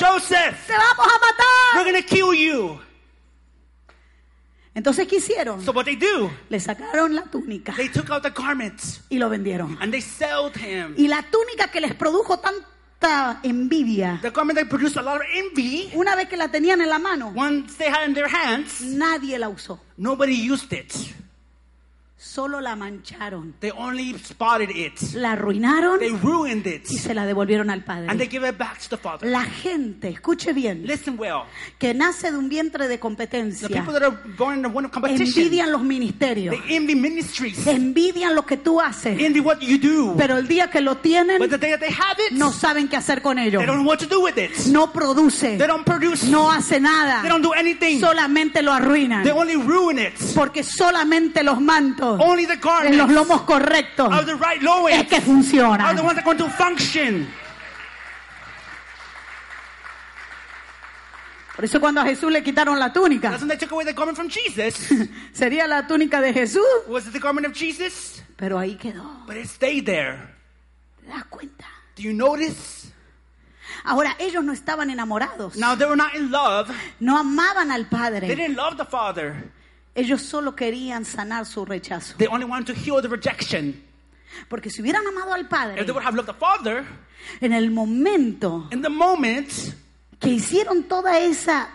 [0.00, 1.84] Joseph, te vamos a we're matar.
[1.92, 2.80] gonna kill you.
[4.74, 5.62] Entonces, ¿qué hicieron?
[5.62, 9.28] So what they do, Le sacaron la túnica they took out the garments y lo
[9.28, 9.76] vendieron.
[9.80, 10.94] and they sold him.
[10.96, 15.26] Y la túnica que les produjo tanta envidia, The garment that produced a lot of
[15.34, 18.80] envy, una vez que la tenían en la mano, once they had in their hands,
[18.80, 19.78] nadie la usó.
[19.98, 20.92] nobody used it.
[22.24, 23.52] Solo la mancharon.
[23.58, 24.92] They only spotted it.
[25.14, 26.88] La arruinaron They ruined it.
[26.88, 28.28] y se la devolvieron al And they Padre.
[28.28, 29.28] give it back to the Father.
[29.28, 31.42] La gente, escuche bien, Listen well.
[31.78, 34.86] que nace de un vientre de The competencia, people that are born in the one
[34.86, 39.58] of competition, envidian los ministerios, they envy ministries, envidian lo que tú haces, envy what
[39.60, 40.14] you do.
[40.16, 42.88] pero el día que lo tienen, But the day that they have it, no saben
[42.88, 43.58] qué hacer con ello.
[43.58, 44.52] they don't know what to do with it.
[44.68, 46.24] No produce, They don't produce.
[46.30, 47.98] no hace They nada, don't do anything.
[48.00, 49.24] solamente lo arruinan.
[49.24, 50.12] They only ruin it.
[50.36, 55.16] Porque solamente los mantos Only the en los lomos correctos of the right es que
[55.16, 55.80] are the funcionan.
[55.80, 57.28] ones that are going to function.
[61.54, 63.92] Por eso cuando a Jesús le quitaron la túnica, That's when they took away the
[63.92, 64.88] garment from Jesus.
[65.32, 68.22] sería la túnica de Jesús, Was it the garment of Jesus?
[68.36, 69.24] pero ahí quedó.
[69.26, 70.18] But it stayed there.
[71.00, 71.66] ¿Te das cuenta?
[71.94, 72.90] Do you notice?
[73.84, 76.70] Ahora, ellos no estaban enamorados, Now they were not in love.
[77.00, 78.28] no amaban al They Padre.
[78.28, 79.50] didn't love the Father.
[79.94, 82.16] Ellos solo querían sanar su rechazo.
[82.16, 83.82] They only wanted to heal the rejection.
[84.48, 86.84] Porque si hubieran amado al Padre, If they would have loved the Father,
[87.40, 89.48] en el momento in the moment
[90.18, 91.68] que hicieron toda esa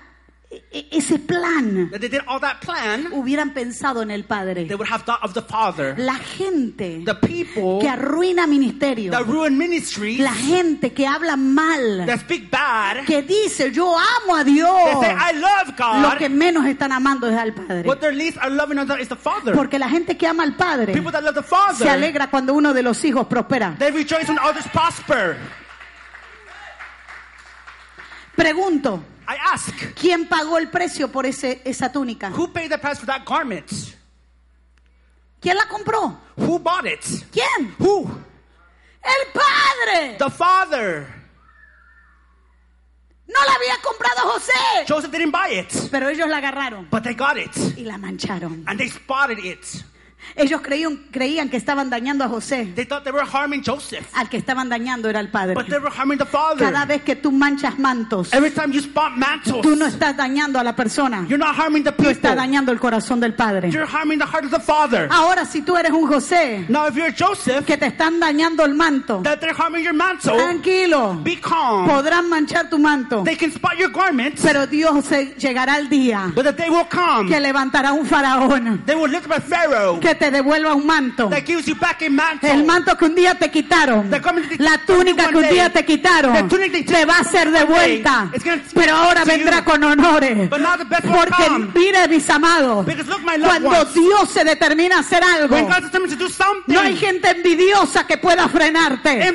[0.50, 4.66] e- e- ese plan, that they did all that plan, hubieran pensado en el Padre.
[4.66, 5.94] they would have thought of the Father.
[5.98, 12.06] La gente The people que arruina ministerio, that ruin ministries, la gente que habla mal,
[12.06, 16.18] that speak bad, que dice yo amo a they Dios, say, I love lo God.
[16.18, 17.88] que menos están amando es al Padre.
[17.88, 19.54] What least are loving is the Father.
[19.54, 22.54] Porque la gente que ama al Padre People that love the se Father, alegra cuando
[22.54, 23.76] uno de los hijos prospera.
[23.80, 25.36] they rejoice when others prosper.
[28.36, 32.30] Pregunto, I ask, ¿quién pagó el precio por ese, esa túnica?
[32.32, 33.70] who paid the price for that garment?
[35.42, 36.18] ¿Quién la compró?
[36.38, 37.04] Who bought it?
[37.32, 37.76] ¿Quién?
[37.78, 38.10] Who?
[39.04, 40.16] El Padre.
[40.18, 41.08] The Father.
[43.28, 44.86] No la había comprado José.
[44.88, 47.52] Joseph didn't buy it, Pero ellos la agarraron but they got it.
[47.78, 48.64] y la mancharon.
[48.68, 49.84] And they spotted it.
[50.36, 52.66] Ellos creían, creían que estaban dañando a José.
[52.76, 55.54] They thought they were harming Joseph, Al que estaban dañando era el Padre.
[55.56, 56.88] but they were harming the Cada Father.
[56.88, 60.64] vez que tú manchas mantos, Every time you spot mantles, tú no estás dañando a
[60.64, 61.26] la persona.
[61.30, 62.12] you're not harming the Tú people.
[62.12, 63.70] estás dañando el corazón del Padre.
[63.72, 65.08] You're harming the heart of the Father.
[65.12, 68.74] Ahora, si tú eres un José Now, if you're Joseph, que te están dañando el
[68.76, 71.88] manto, that they're harming your mantle, tranquilo, be calm.
[71.88, 76.44] podrán manchar tu manto, They can spot your garments, pero Dios llegará el día but
[76.44, 77.30] the day will come.
[77.30, 81.30] que levantará un faraón They will lift up a Pharaoh que te devuelva un manto.
[81.30, 82.50] that gives you back a mantle.
[82.50, 84.22] El manto que un día te quitaron, The
[84.60, 88.32] la túnica que un día te quitaron, te va a ser devuelta,
[88.74, 90.50] pero ahora vendrá con honores.
[90.50, 92.86] Porque mire, mis amados,
[93.44, 95.70] cuando Dios se determina a hacer algo,
[96.68, 99.34] no hay gente envidiosa que pueda frenarte.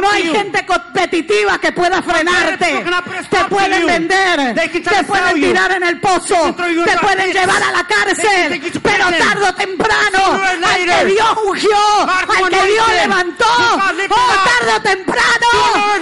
[0.00, 2.84] No hay gente competitiva que pueda frenarte.
[3.30, 8.62] Te pueden vender, te pueden tirar en el pozo, te pueden llevar a la cárcel,
[8.80, 11.04] pero tarde o temprano, Or al que.
[11.06, 11.76] Dios ungió,
[12.08, 15.48] al que Dios levantó, oh, tarde o temprano,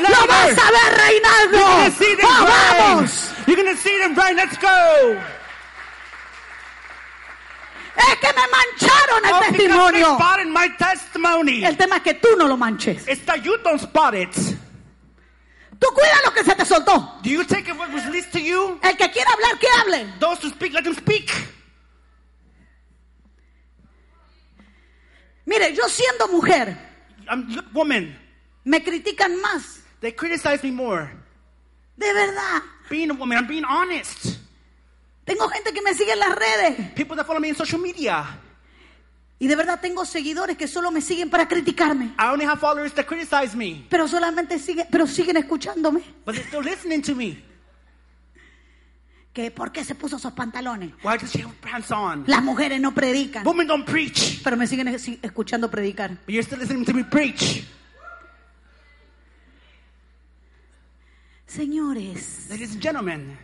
[0.08, 1.58] lo vas a ver You're reinando.
[1.58, 3.30] gonna see them ¡Oh, vamos!
[3.46, 4.36] You're gonna see them reign.
[4.36, 4.68] Let's go.
[7.96, 10.18] Es que me mancharon el Oh, testimonio.
[10.48, 11.64] my testimony.
[11.64, 13.06] El tema es que tú no lo manches.
[13.08, 14.34] It's that you don't spot it.
[15.78, 17.18] Tú cuida lo que se te soltó.
[17.22, 18.78] Do you take it what was released to you?
[18.82, 20.06] El que quiera hablar, que hable.
[20.18, 21.30] Those who speak, let them speak.
[25.50, 26.76] Mire, yo siendo mujer,
[27.28, 28.16] I'm woman.
[28.64, 29.80] me critican más.
[30.00, 31.10] They criticize me more.
[31.96, 32.62] De verdad.
[32.88, 34.38] Being a woman, I'm being honest.
[35.24, 36.92] Tengo gente que me sigue en las redes.
[36.94, 38.24] People that follow me in social media.
[39.40, 42.14] Y de verdad tengo seguidores que solo me siguen para criticarme.
[42.16, 46.02] I only have followers that criticize me, Pero solamente siguen, pero siguen escuchándome.
[46.24, 47.42] but they're still listening to me.
[49.32, 50.92] Que por qué se puso esos pantalones.
[51.04, 52.24] Why does she have pants on?
[52.26, 53.46] Las mujeres no predican.
[53.46, 56.10] Women don't preach, Pero me siguen es- escuchando predicar.
[56.26, 57.64] but you're still listening to me preach.
[61.46, 63.36] Señores, Ladies and gentlemen,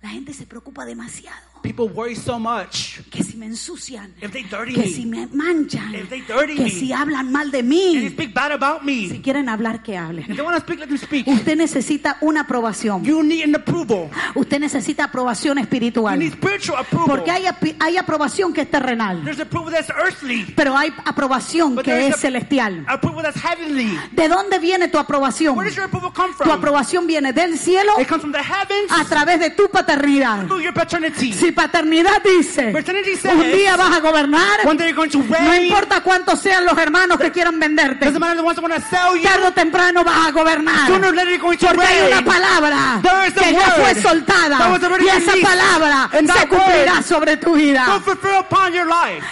[0.00, 1.51] la gente se preocupa demasiado.
[1.62, 3.00] People worry so much.
[3.10, 6.54] Que si me ensucian, If they dirty que me, si me manchan, If they dirty
[6.56, 6.70] que me.
[6.70, 8.08] si hablan mal de they mí.
[8.10, 10.26] speak bad about Si quieren hablar, que If hablen.
[10.36, 11.26] they want to speak, let them speak.
[11.26, 13.04] Usted necesita una aprobación.
[13.04, 14.10] You need an approval.
[14.34, 16.18] Usted necesita aprobación You espiritual.
[16.18, 17.06] need spiritual approval.
[17.06, 17.44] Porque hay,
[17.80, 22.14] hay aprobación que es terrenal, There's approval that's earthly, pero hay aprobación but que es
[22.14, 22.84] a- celestial.
[22.88, 23.96] approval that's heavenly.
[24.12, 25.56] ¿De dónde viene tu aprobación?
[25.56, 26.50] Where does your approval come Tu from?
[26.50, 30.46] aprobación viene del cielo It comes from the heavens a través de tu paternidad.
[30.46, 31.32] through your paternity.
[31.32, 37.18] Si paternidad dice, says, un día vas a gobernar, no importa cuántos sean los hermanos
[37.18, 40.90] que quieran venderte, tarde o temprano vas a gobernar.
[40.90, 47.54] Porque hay una palabra que ya fue soltada y esa palabra se cumplirá sobre tu
[47.54, 47.86] vida.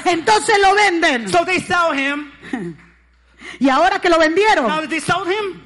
[0.04, 1.28] Entonces lo venden.
[1.30, 2.30] So they sell him.
[3.58, 5.60] Y ahora que lo Now vendieron, that they sold him,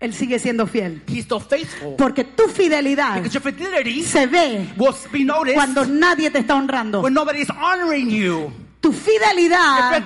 [0.00, 1.02] él sigue siendo fiel.
[1.08, 1.96] he's still faithful.
[1.96, 6.54] Porque tu fidelidad Because your fidelity se ve will be noticed cuando nadie te está
[6.54, 7.00] honrando.
[7.02, 8.52] when nobody is honoring you.
[8.86, 10.04] Tu fidelidad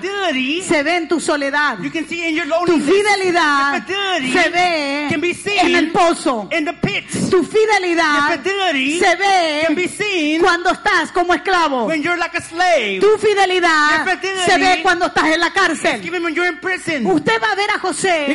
[0.67, 1.77] se ve en tu soledad.
[1.83, 6.49] you can see in your Tu fidelidad se ve can be seen en el pozo.
[6.51, 7.29] in the pits.
[7.29, 11.85] Tu fidelidad se can be ve seen cuando estás como esclavo.
[11.85, 12.99] when you're like a slave.
[13.01, 14.03] Tu fidelidad
[14.47, 16.03] se ve cuando estás en la cárcel.
[16.03, 17.05] Even when you're in prison.
[17.05, 18.25] Usted va a ver a José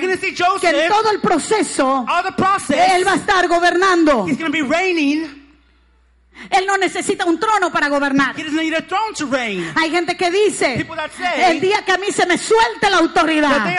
[0.61, 2.06] que en todo el proceso
[2.68, 4.28] él va a estar gobernando.
[4.28, 5.46] he's going to be reigning.
[6.50, 8.38] Él no necesita un trono para gobernar.
[8.38, 9.64] He doesn't need a throne to reign.
[9.76, 12.90] Hay gente que dice, People that say, el día que a mí se me suelte
[12.90, 13.76] la autoridad, me,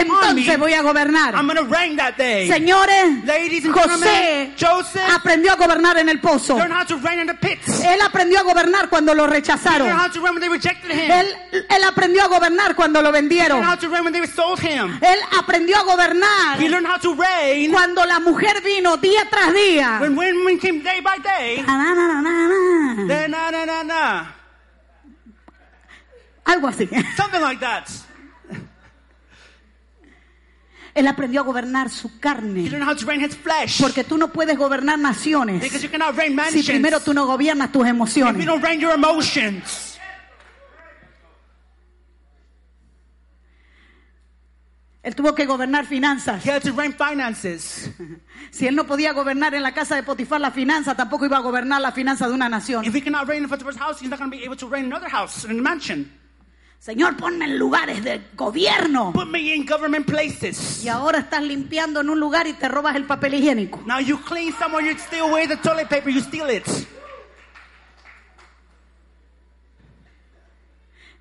[0.00, 1.34] entonces voy a gobernar.
[1.34, 2.48] I'm reign that day.
[2.48, 6.56] Señores, Ladies and José Joseph aprendió a gobernar en el pozo.
[6.56, 7.82] learned how to reign in the pits.
[7.84, 9.88] Él aprendió a gobernar cuando lo rechazaron.
[9.88, 11.10] learned how to reign when they rejected him.
[11.10, 11.36] Él,
[11.68, 13.60] él aprendió a gobernar cuando lo vendieron.
[13.60, 14.98] learned how to reign when they sold him.
[15.00, 19.52] Él aprendió a gobernar He learned how to reign cuando la mujer vino día tras
[19.52, 19.98] día.
[20.00, 21.64] when women came day by day.
[22.06, 23.04] Na, na, na.
[23.06, 24.34] Then, na, na, na, na.
[26.44, 26.88] Algo así.
[27.16, 27.88] Something like that.
[30.94, 32.68] Él aprendió a gobernar su He carne.
[32.70, 33.80] learned how to reign his flesh.
[33.80, 37.70] Porque tú no puedes gobernar naciones Because you cannot reign si primero tú no gobiernas
[37.70, 38.44] tus if you emociones.
[38.46, 39.97] don't reign your emotions.
[45.02, 46.44] Él tuvo que gobernar finanzas.
[46.44, 47.90] He had to reign finances.
[48.50, 51.40] Si él no podía gobernar en la casa de Potifar la finanza, tampoco iba a
[51.40, 52.82] gobernar la finanza de una nación.
[52.84, 54.86] If he cannot reign in Potiphar's house, he's not going to be able to reign
[54.86, 56.10] in another house, in a mansion.
[56.80, 59.12] Señor, ponme en lugares de gobierno.
[59.12, 60.82] Put me in government places.
[60.82, 63.82] Y ahora estás limpiando en un lugar y te robas el papel higiénico.
[63.84, 66.64] Now you clean somewhere, you steal away the toilet paper, you steal it.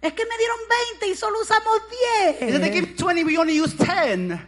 [0.01, 0.57] Es que me dieron
[0.99, 1.81] 20 y solo usamos
[2.41, 2.73] And then they 10.
[2.73, 4.39] give 20, we only use 10.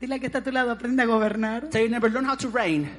[0.00, 1.68] Dile que está a tu lado, aprende a gobernar.
[1.72, 2.90] You never learn how to reign.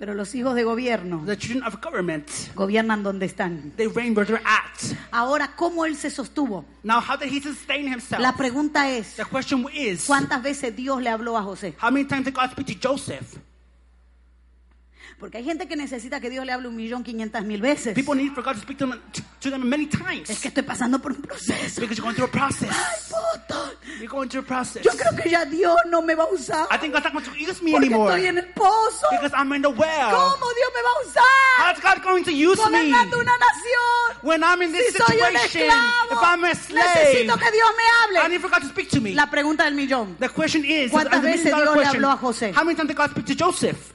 [0.00, 3.72] Pero los hijos de gobierno The children of government, gobiernan donde están.
[3.76, 4.96] they reign where they're at.
[5.12, 6.64] Ahora, ¿cómo él se sostuvo?
[6.82, 8.20] Now, how did he sustain himself?
[8.22, 11.74] La pregunta es, The question is, ¿cuántas veces Dios le habló a José?
[11.80, 13.36] how many times did God speak to Joseph?
[15.20, 17.94] Porque hay gente que necesita que Dios le hable un millón quinientas mil veces.
[17.94, 20.30] People need for God to speak to them, to, to them many times.
[20.30, 21.80] Es que estoy pasando por un proceso.
[21.82, 22.74] Because you're going through a process.
[23.10, 24.82] Puto, You're going through a process.
[24.82, 26.66] Yo creo que ya Dios no me va a usar.
[26.70, 28.14] I think God's not going to use me Porque anymore.
[28.16, 29.06] estoy en el pozo.
[29.10, 30.10] Because I'm in the well.
[30.10, 31.22] ¿Cómo Dios me va a usar?
[31.58, 32.90] How's God going to use me?
[32.90, 34.22] Una nación.
[34.22, 37.50] When I'm in this Si soy un situation, esclavo, if I'm a slave, necesito que
[37.50, 38.28] Dios me I hable.
[38.30, 39.12] need for God to speak to me.
[39.14, 40.16] La pregunta del millón.
[40.18, 42.52] The question is, ¿Cuántas veces Dios le habló a José?
[42.56, 43.92] How many times did God speak to Joseph?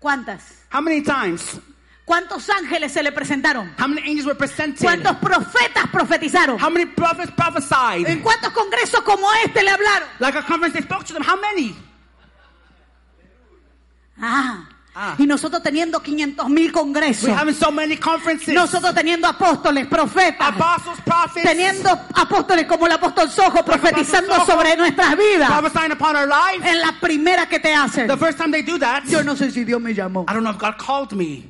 [0.00, 0.64] ¿Cuántas?
[0.72, 1.60] How many times?
[2.06, 3.72] ¿Cuántos ángeles se le presentaron?
[3.78, 4.82] How many angels were presented?
[4.82, 6.58] ¿Cuántos profetas profetizaron?
[6.58, 8.08] How many prophets prophesied?
[8.08, 10.08] ¿En cuántos congresos como este le hablaron?
[10.18, 11.22] Like a conference, they spoke to them.
[11.22, 11.76] How many?
[14.18, 14.66] Ah.
[14.94, 15.14] Ah.
[15.18, 17.24] Y nosotros teniendo 500 mil congresos.
[17.28, 18.52] We're having so many conferences.
[18.52, 20.48] Nosotros teniendo apóstoles, profetas.
[20.48, 24.46] Apostles, prophets, Teniendo apóstoles como el apóstol Sojo profetizando Sojo.
[24.52, 25.48] sobre nuestras vidas.
[25.92, 26.68] upon our life.
[26.68, 28.08] En la primera que te hacen.
[28.08, 30.24] The first time they do that, Yo no sé si Dios me llamó.
[30.28, 31.44] I don't know if God called me.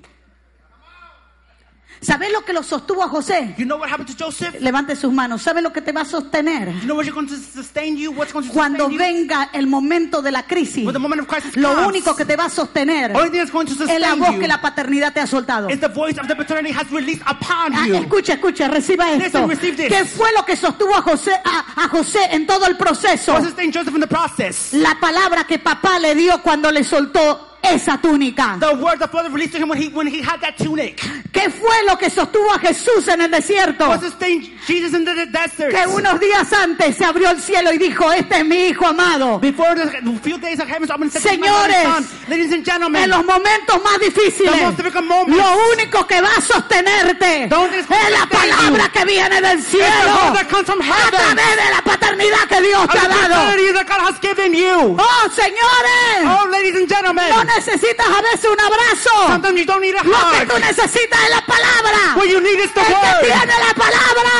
[2.02, 3.54] ¿Sabes lo que lo sostuvo a José?
[3.58, 4.54] You know what happened to Joseph?
[4.60, 5.42] Levante sus manos.
[5.42, 6.72] ¿Sabe lo que te va a sostener?
[6.80, 8.10] You know what's going to sustain you?
[8.12, 9.28] What's going to Cuando sustain you?
[9.28, 12.24] venga el momento de la crisis, When the moment of crisis lo comes, único que
[12.24, 14.62] te va a sostener only thing that's going to es la voz you que la
[14.62, 15.68] paternidad te ha soltado.
[15.68, 17.94] is the voice of the paternity has released upon Ah, you.
[17.96, 19.46] escucha, escucha, reciba esto.
[19.46, 19.88] Listen, receive this.
[19.92, 23.32] ¿Qué fue lo que sostuvo a José, a, a José en todo el proceso?
[23.34, 24.72] What sustained Joseph in the process?
[24.72, 28.56] La palabra que papá le dio cuando le soltó esa túnica.
[28.60, 31.00] The word the Father released to him when he when he had that tunic.
[31.32, 33.88] ¿Qué fue lo que sostuvo a Jesús en el desierto?
[33.88, 35.70] What sustained Jesus in the desert?
[35.74, 39.38] Que unos días antes se abrió el cielo y dijo, este es mi hijo amado.
[39.40, 39.88] Before the
[40.22, 43.82] few days of heaven's open, said, Señores, "My son, ladies and gentlemen, En los momentos
[43.82, 45.36] más difíciles, The most difficult moments.
[45.36, 50.34] lo único que va a sostenerte es la palabra you que viene del cielo word
[50.34, 51.10] that comes from a heaven.
[51.20, 53.34] través de la paternidad que Dios te ha dado.
[53.34, 54.96] paternity that God has given you.
[54.98, 59.10] Oh, señores, Oh, ladies and gentlemen, no necesitas a veces un abrazo.
[59.28, 60.60] sometimes you don't need a Lo que tú hug.
[60.60, 62.14] necesitas es la palabra.
[62.16, 64.30] What you need is the El que tiene la palabra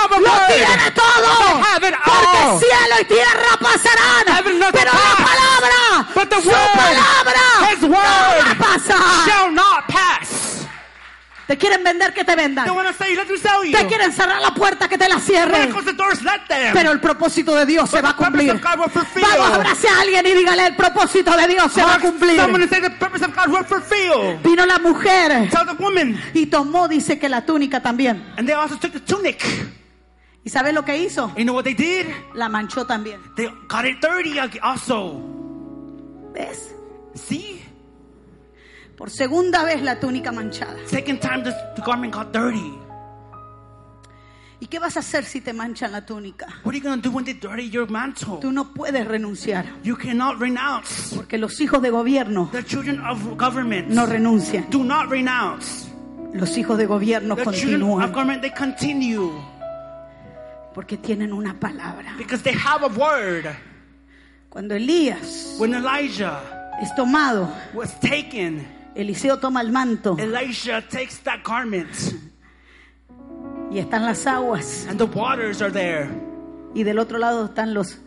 [0.00, 0.46] have a lo word.
[0.48, 1.28] tiene todo.
[1.40, 2.58] To have it Porque all.
[2.60, 5.26] cielo y tierra pasarán, pero will la pass.
[5.30, 9.24] palabra, But the su word, palabra, His no va a word, pasar.
[9.26, 9.89] shall not pass.
[11.50, 12.64] Te quieren vender que te vendan.
[12.96, 13.72] say.
[13.72, 15.72] Te quieren cerrar la puerta que te la cierren.
[15.96, 16.20] doors.
[16.72, 18.60] Pero el propósito de Dios se But va a cumplir.
[18.62, 22.40] Vamos, abrace a alguien y dígale el propósito de Dios se va a cumplir.
[24.44, 26.22] Vino la mujer Tell the woman.
[26.34, 28.32] y tomó, dice que la túnica también.
[28.36, 29.42] And they also took the tunic.
[30.44, 31.32] ¿Y sabe lo que hizo?
[31.36, 32.06] You know what they did?
[32.32, 33.20] La manchó también.
[33.34, 35.20] They got it dirty also.
[36.32, 36.76] ¿Ves?
[37.16, 37.59] See?
[39.00, 40.76] Por segunda vez la túnica manchada.
[40.86, 42.78] Second time this, the garment got dirty.
[44.60, 46.46] ¿Y qué vas a hacer si te manchan la túnica?
[46.64, 48.40] What are you going to do when they dirty your mantle?
[48.42, 49.64] Tú no puedes renunciar.
[49.82, 51.16] You cannot renounce.
[51.16, 54.68] Porque los hijos de gobierno The children of government no renuncian.
[54.68, 55.88] do not renounce.
[56.34, 58.12] Los hijos de gobierno The children of continúan.
[58.12, 59.32] government, they continue.
[60.74, 62.14] Porque tienen una palabra.
[62.18, 63.46] Because they have a word.
[64.50, 66.38] Cuando Elías When Elijah
[66.82, 68.66] es tomado, was taken,
[69.00, 71.88] Eliseo toma el manto Elisha takes that garment.
[73.70, 74.86] y están las aguas.
[74.88, 76.08] And the waters are there.
[76.74, 77.98] Y del otro lado están los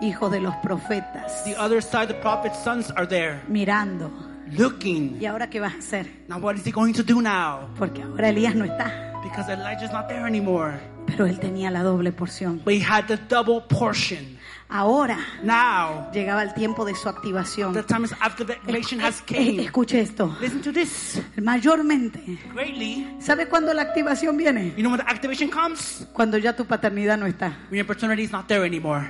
[0.00, 3.42] hijos de los profetas The other side, the prophet's sons are there.
[3.48, 4.10] mirando.
[4.52, 5.18] Looking.
[5.20, 6.06] ¿Y ahora qué vas a hacer?
[6.28, 7.68] Now what is he going to do now?
[7.78, 10.80] Porque ahora Elías no está, Because Elijah's not there anymore.
[11.06, 12.60] pero él tenía la doble porción.
[12.64, 14.38] But he had the double portion.
[14.72, 17.72] Ahora Now, llegaba el tiempo de su activación.
[17.72, 19.60] the time is after the activation has came.
[19.64, 20.36] Escuche esto.
[20.40, 21.20] Listen to this.
[21.42, 23.16] Mayormente, Greatly.
[23.20, 24.72] ¿sabe cuándo la activación viene?
[24.76, 26.06] You know when the activation comes?
[26.12, 27.48] Cuando ya tu paternidad no está.
[27.70, 29.08] When your paternity is not there anymore.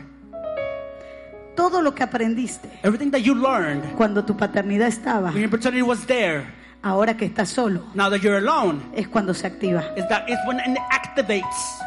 [1.57, 5.83] Todo lo que aprendiste Everything that you learned cuando tu paternidad estaba, when your paternity
[5.83, 6.47] was there,
[6.83, 9.83] ahora que estás solo, now that you're alone, es cuando se activa.
[9.97, 11.83] is that is when it activates.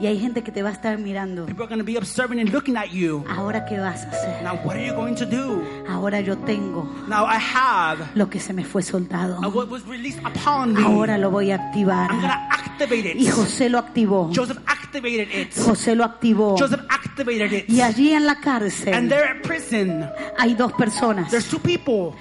[0.00, 1.44] Y hay gente que te va a estar mirando.
[1.44, 3.22] People are going to be observing and looking at you.
[3.28, 4.42] Ahora qué vas a hacer?
[4.42, 5.62] Now, what are you going to do?
[5.88, 9.38] Ahora yo tengo Now, I have lo que se me fue soltado.
[9.52, 10.82] what was released upon me.
[10.82, 12.10] Ahora lo voy a activar.
[12.10, 13.30] I'm going to activate Y it.
[13.30, 14.32] José lo activó.
[14.34, 15.52] Joseph activated it.
[15.54, 16.56] José lo activó.
[16.58, 17.68] Joseph activated it.
[17.68, 20.08] Y allí en la And cárcel there at prison,
[20.38, 22.16] hay dos personas there's two people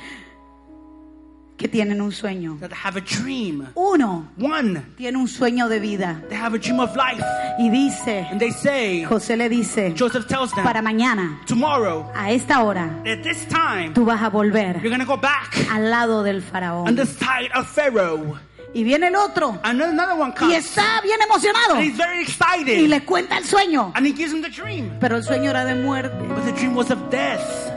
[1.60, 2.58] que tienen un sueño.
[2.62, 3.67] that have a dream.
[3.76, 7.24] Uno One, tiene un sueño de vida they have a dream of life.
[7.60, 12.32] y dice, And they say, José le dice, Joseph tells them, para mañana, tomorrow, a
[12.32, 16.38] esta hora, at this time, tú vas a volver you're go back al lado del
[16.38, 16.95] on faraón.
[16.95, 18.39] the side of Pharaoh.
[18.72, 20.58] Y viene el otro one y comes.
[20.65, 22.88] está bien emocionado And he's very y excited.
[22.88, 23.91] le cuenta el sueño.
[23.95, 24.91] And he gives him the dream.
[25.00, 26.15] Pero el sueño era de muerte.
[26.28, 27.68] But the dream was of death.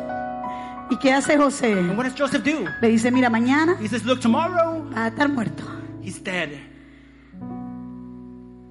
[0.91, 1.73] ¿Y qué hace José?
[1.73, 2.65] And what does Joseph do?
[2.81, 5.63] Le dice, mira, mañana He says, look, tomorrow, va a estar muerto.
[6.03, 6.51] he's dead.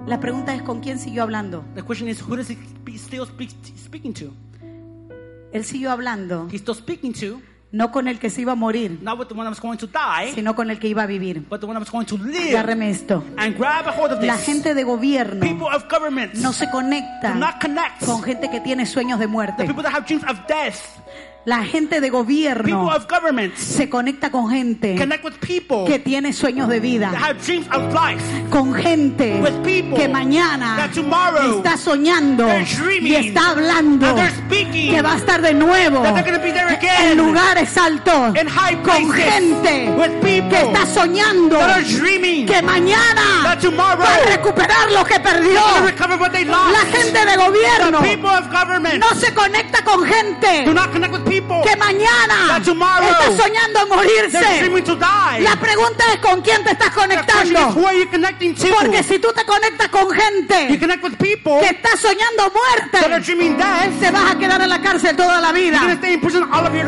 [0.07, 1.63] La pregunta es, ¿con quién siguió hablando?
[1.75, 2.57] The question is, who does he
[2.97, 4.33] still speak, speaking to?
[5.53, 8.99] Él siguió hablando He's still speaking to, no con el que se iba a morir,
[9.01, 11.07] not with the one that was going to die, sino con el que iba a
[11.07, 11.45] vivir.
[11.47, 12.49] but the one that was going to live.
[12.57, 13.23] Agárreme esto.
[13.37, 14.45] And grab a hold of La this.
[14.45, 18.03] gente de gobierno People of government no se do conecta not connect.
[18.05, 19.65] con gente que tiene sueños de The muerte.
[19.65, 20.79] people that have dreams of death.
[21.43, 25.97] La gente de People gobierno of government se conecta con gente connect with people que
[25.97, 27.11] tiene sueños de that vida.
[27.17, 28.23] have dreams of life.
[28.51, 34.05] Con gente With people que mañana that tomorrow está soñando they're y dreaming está hablando
[34.07, 37.17] and they're speaking que va a estar de nuevo that they're be there en again
[37.17, 42.45] lugares altos in high con places gente with people que está soñando that are dreaming
[42.45, 45.59] que mañana that tomorrow va a recuperar lo que perdió.
[45.79, 50.03] to recover what they La gente de gobierno People of government no se conecta con
[50.03, 55.39] gente do not connect with people que mañana está soñando en morirse.
[55.39, 57.59] La pregunta es con quién te estás conectando.
[57.73, 58.67] who are you connecting to?
[58.79, 62.99] Porque si tú te conectas con gente que está soñando muerte,
[63.99, 65.81] te vas a quedar en la cárcel toda la vida.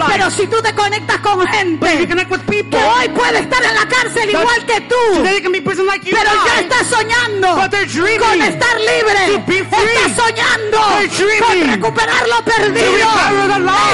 [0.08, 4.66] Pero si tú te conectas con gente que hoy puede estar en la cárcel igual
[4.66, 5.50] que tú, like
[6.12, 7.56] pero ya está soñando
[8.20, 10.80] con estar libre, está soñando
[11.39, 13.10] con recuperar lo perdido.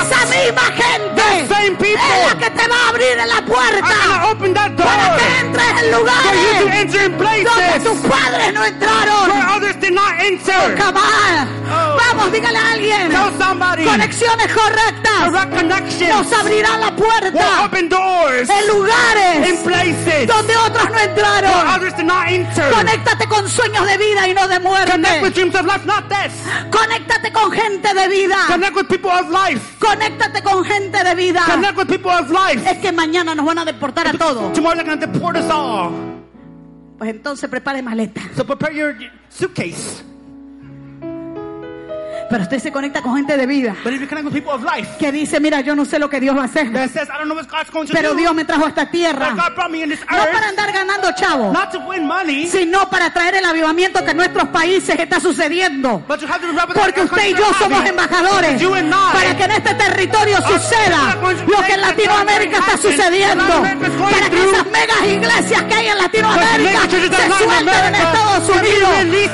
[0.01, 2.01] Esa misma gente The same people.
[2.01, 5.69] es la que te va a abrir la puerta open that door para que entres
[5.81, 9.55] en you lugares enter in donde tus padres no where entraron.
[9.55, 10.75] others did not enter.
[10.75, 11.47] Cabal.
[11.71, 11.97] Oh.
[11.97, 13.09] Vamos, dígale a alguien.
[13.11, 15.31] Tell somebody Conexiones correctas
[16.09, 21.67] nos abrirán la puerta open doors en in lugares places donde otros no where entraron.
[21.75, 22.69] others did not enter.
[22.71, 25.31] Conéctate con sueños de vida y no de Connect with muerte.
[25.33, 26.33] dreams of life, not this.
[26.71, 28.37] Conéctate con gente de vida.
[28.47, 29.61] Connect with people of life.
[29.79, 31.41] Conéctate con gente de vida.
[31.45, 32.69] Connect with people of life.
[32.69, 34.53] Es que mañana nos van a deportar a todos.
[34.53, 35.91] Tomorrow they're going to deport us all.
[36.97, 38.21] Pues entonces prepare maleta.
[38.35, 38.95] So prepare your
[39.29, 40.03] suitcase.
[42.29, 43.75] Pero usted se conecta con gente de vida.
[43.83, 44.97] But if you connect with people of life.
[44.99, 47.17] Que dice, mira, yo no sé lo que Dios va a hacer, that says, I
[47.17, 49.31] don't know what God's going to pero do, Dios me trajo a esta tierra.
[49.31, 52.89] God brought me in this No para andar ganando chavos, not to win money, sino
[52.89, 56.03] para traer el avivamiento que en nuestros países está sucediendo.
[56.07, 56.41] but have
[56.73, 58.61] Porque usted y yo somos embajadores.
[58.61, 59.13] You and I.
[59.13, 61.15] para que en este territorio suceda
[61.47, 63.61] lo que en Latinoamérica está sucediendo.
[63.99, 68.89] Para que esas megas iglesias que hay en Latinoamérica se suelten en Estados Unidos.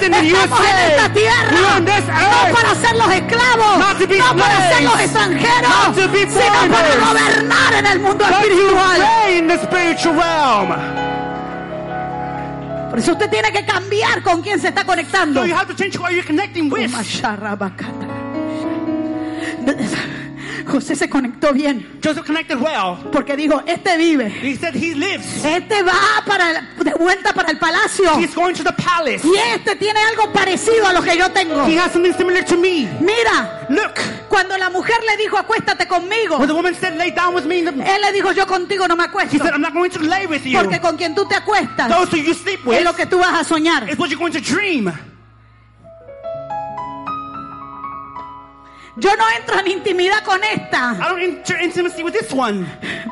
[0.05, 1.51] Estamos en esta tierra.
[1.51, 6.95] No para ser los esclavos, Not to be no para ser los extranjeros, sino para
[6.95, 9.01] gobernar en el mundo espiritual.
[12.89, 15.41] Por eso usted tiene que cambiar con quién se está conectando.
[15.41, 16.91] So you have to change who connecting with.
[20.65, 22.97] José se conectó bien Joseph connected well.
[23.11, 25.43] porque dijo, este vive, He said he lives.
[25.45, 25.93] este va
[26.25, 29.21] para de vuelta para el palacio He's going to the palace.
[29.25, 31.65] y este tiene algo parecido a lo que yo tengo.
[31.67, 32.87] He has something similar to me.
[32.99, 33.93] Mira, Look,
[34.29, 37.59] cuando la mujer le dijo, acuéstate conmigo, when the woman said, lay down with me,
[37.59, 40.25] él le dijo, yo contigo no me he acuesto, said, I'm not going to lay
[40.27, 40.59] with you.
[40.59, 43.19] porque con quien tú te acuestas Those who you sleep with es lo que tú
[43.19, 43.89] vas a soñar.
[43.89, 44.91] is what you're going to dream.
[48.97, 50.95] Yo no entro en intimidad con esta.
[50.97, 52.65] I don't enter intimacy with this one.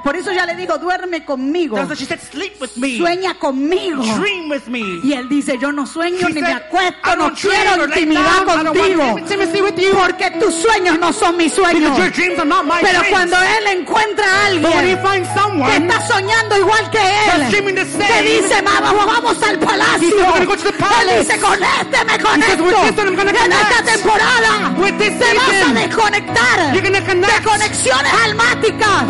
[0.03, 2.97] Por eso ya le dijo, duerme conmigo, That's she said, sleep with me.
[2.97, 4.01] sueña conmigo.
[4.17, 4.79] Dream with me.
[5.03, 7.55] Y él dice, yo no sueño He ni me said, acuesto, I no don't dream
[7.55, 8.49] quiero or lay intimidad down.
[8.59, 8.99] I don't contigo.
[8.99, 9.91] want intimacy with you.
[9.93, 11.73] Porque tus sueños no son mis sueños.
[11.79, 13.09] Because your dreams are not my Pero dreams.
[13.11, 16.97] cuando él encuentra a but when he alguien finds que someone está soñando igual que
[16.99, 20.09] that's él, dreaming the que dice, vamos, vamos al He palacio.
[20.09, 22.63] said, "We're gonna go to the Él palace." dice, con este me says, conecto.
[22.63, 23.85] "With this one I'm gonna en esta connect.
[23.95, 29.03] temporada With this te vas a season, desconectar you're gonna de conexiones almáticas,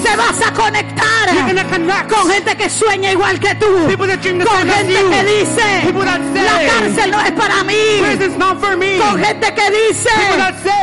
[0.03, 1.29] Te vas a conectar
[2.09, 3.87] con gente que sueña igual que tú.
[4.45, 5.63] Con gente que dice,
[6.43, 8.01] la cárcel no es para mí.
[8.99, 10.09] Con gente que dice,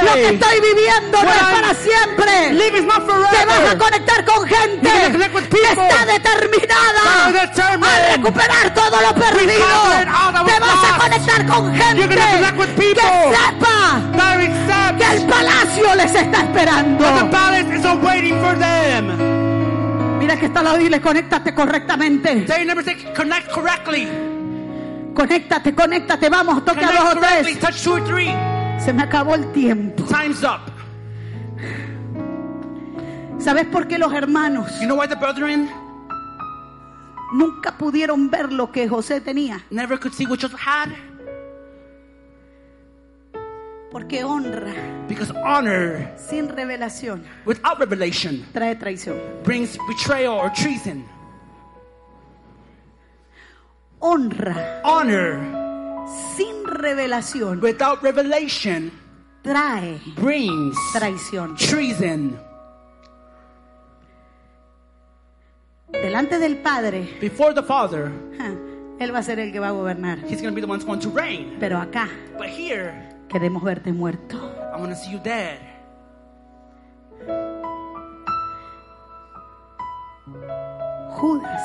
[0.02, 2.52] lo que estoy viviendo no es para siempre.
[3.30, 4.90] Te vas a conectar con gente
[5.50, 7.32] que está determinada
[7.95, 9.53] a recuperar todo lo perdido.
[10.45, 12.34] Te vas a conectar con gente que sepa
[14.97, 17.05] que el palacio les está esperando.
[20.18, 22.47] Mira que está al lado y dile, conéctate correctamente.
[25.14, 27.59] Conéctate, conéctate, vamos, toca dos o tres.
[28.84, 30.05] Se me acabó el tiempo.
[30.05, 30.74] Time's up.
[33.38, 35.68] ¿Sabes por qué los hermanos You know why the brethren
[37.33, 39.62] nunca pudieron ver lo que José tenía?
[39.70, 40.91] never could see what Joseph had?
[43.91, 44.75] Porque honra
[45.09, 49.16] Because honor sin revelación without revelation trae traición.
[49.45, 51.05] brings betrayal or treason.
[54.01, 55.39] Honra Honor
[56.37, 58.91] sin revelación without revelation
[59.43, 61.57] trae brings traición.
[61.57, 62.39] treason.
[66.03, 68.11] Delante del Padre, Before the Father,
[69.01, 70.18] Él va a ser el que va a gobernar.
[70.28, 71.57] He's going to be the one who's going to reign.
[71.59, 72.92] Pero acá But here,
[73.28, 74.36] queremos verte muerto.
[74.74, 75.59] I want to see you dead.
[81.20, 81.62] Judas,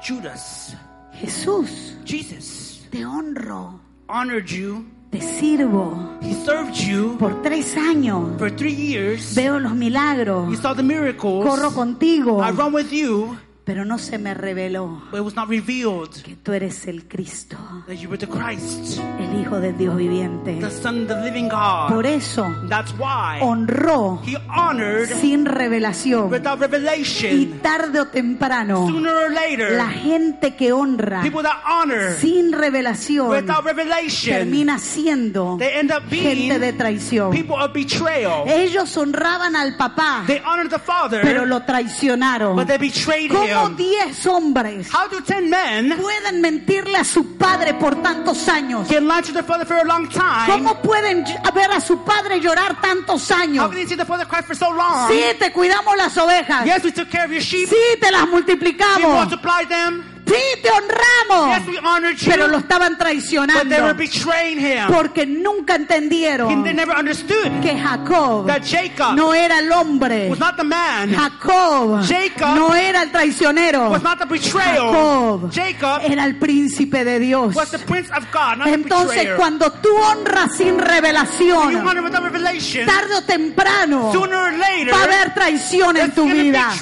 [0.00, 0.76] Judas,
[1.20, 4.86] Jesús, Jesus te honro, honored you.
[5.10, 6.18] te sirvo.
[6.20, 9.34] He served you Por tres años for three years.
[9.34, 11.44] veo los milagros, You saw the miracles.
[11.46, 13.36] corro contigo, I run with you.
[13.66, 17.56] Pero no se me reveló but it was not revealed que tú eres el Cristo,
[17.88, 20.60] that you were the Christ, el Hijo del Dios viviente.
[20.60, 21.88] the Son of the living God.
[21.92, 27.60] Por eso That's why honró he honored sin revelación without y revelation.
[27.60, 33.28] tarde o temprano Sooner or la later, gente que honra people that honor sin revelación
[33.30, 37.32] without revelation, termina siendo they end up gente de being traición.
[37.32, 38.44] people of betrayal.
[38.46, 42.54] Ellos honraban al papá, They honored the Father, pero lo traicionaron.
[42.54, 43.55] but they betrayed ¿Cómo him.
[43.76, 48.88] Diez hombres How do ten men pueden mentirle a su padre por tantos años?
[48.88, 50.46] can lie to their father for a long time?
[50.46, 53.66] ¿Cómo pueden ver a su padre llorar tantos How años?
[53.68, 55.08] can they see the father cry for so long?
[55.10, 56.64] Sí, te cuidamos las ovejas.
[56.64, 57.68] Yes, we took care of your sheep.
[57.68, 59.02] Sí, te las We multiplicamos.
[59.28, 60.04] multiplied them.
[60.26, 61.58] Sí, te honramos.
[61.58, 62.30] Yes, we honored you.
[62.30, 64.88] Pero lo estaban But they were traicionando betraying him.
[64.88, 70.28] porque nunca entendieron they never understood que Jacob that Jacob no era el hombre.
[70.28, 73.90] was not the man, Jacob Jacob no era el traicionero.
[73.90, 74.92] was not the betrayal.
[74.92, 77.54] Jacob Jacob era el príncipe de Dios.
[77.54, 82.24] was the prince of God, not Entonces, cuando tú honras sin you revelación, honor without
[82.24, 86.72] revelation, tarde o temprano sooner or later, va a haber traición en tu vida.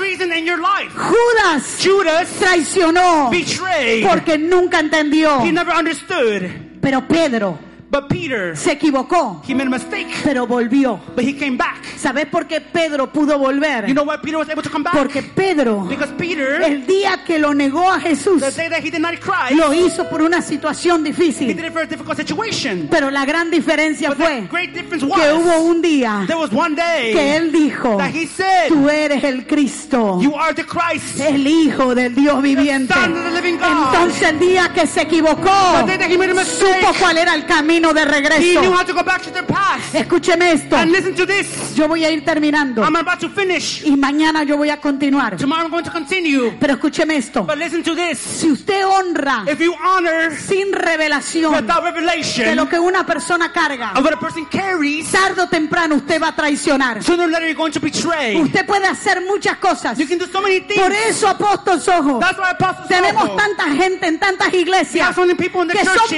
[0.94, 4.06] Judas traicionó betrayed.
[4.06, 5.40] porque nunca entendió.
[5.44, 6.50] He never understood.
[6.80, 7.58] Pero Pedro
[7.94, 10.08] But Peter, se equivocó, he made a mistake.
[10.24, 10.98] pero volvió.
[11.14, 11.76] But he came back.
[11.96, 13.86] ¿Sabes por qué Pedro pudo volver?
[13.86, 14.94] You know why Peter was able to come back?
[14.94, 18.90] Porque Pedro, Because Peter, el día que lo negó a Jesús, the day that he
[18.98, 21.46] not cry, lo hizo por una situación he difícil.
[21.54, 22.88] did it for a difficult situation.
[22.90, 26.38] Pero la gran diferencia But the fue great difference que hubo was un día there
[26.40, 30.52] was one que day él dijo, that he said, tú eres el Cristo, You are
[30.52, 31.20] the Christ.
[31.20, 32.92] el Hijo del Dios viviente.
[32.92, 33.94] Son of the living God.
[33.94, 35.44] Entonces el día que se equivocó,
[35.84, 38.60] The day that he made a mistake, supo cuál era el camino de he regreso.
[38.60, 39.94] knew how to go back to the past.
[39.94, 41.74] Escúcheme esto, And listen to this.
[41.74, 43.82] yo voy a ir terminando I'm about to finish.
[43.84, 45.36] y mañana yo voy a continuar.
[45.36, 46.52] Tomorrow I'm going to continue.
[46.58, 48.18] Pero escúcheme esto, But listen to this.
[48.18, 53.92] si usted honra If you honor sin revelación without de lo que una persona carga,
[53.96, 57.02] of what a person carries, tarde o temprano usted va a traicionar.
[57.02, 58.36] sooner or later you're going to betray.
[58.36, 59.98] Usted puede hacer muchas cosas.
[59.98, 60.80] You can do so many things.
[60.80, 62.54] Por eso, apóstoles, ojo, That's why
[62.88, 65.28] tenemos Soho, tanta gente en tantas iglesias que son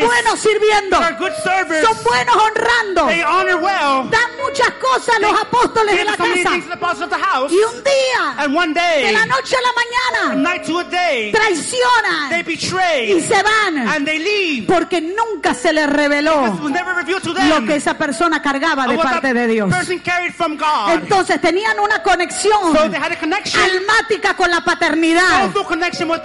[0.00, 0.98] buenos sirviendo,
[1.58, 1.86] servers.
[1.88, 4.10] son buenos honrando, They honor well.
[4.10, 6.26] dan muchas cosas a los apóstoles They de la casa.
[7.08, 7.52] the house.
[7.52, 10.78] Y un día, And one de day, la noche a la from mañana, night to
[10.80, 14.66] a day, they traicionan y betray se van and they leave.
[14.66, 16.58] porque nunca se les reveló
[17.48, 19.70] lo que esa persona cargaba de parte de Dios.
[20.36, 20.90] from God.
[20.94, 25.50] Entonces tenían una conexión So they had a connection, almática con la paternidad,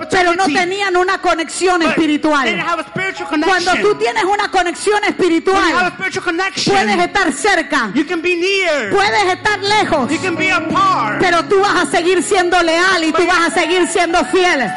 [0.09, 2.43] pero no tenían una conexión They espiritual.
[2.45, 3.81] didn't have a spiritual Cuando connection.
[3.81, 9.59] tú tienes una conexión a espiritual, puedes estar cerca, you can be near, puedes estar
[9.61, 11.19] lejos, you can be apart.
[11.19, 14.71] pero tú vas a seguir siendo leal y tú vas a seguir siendo fiel.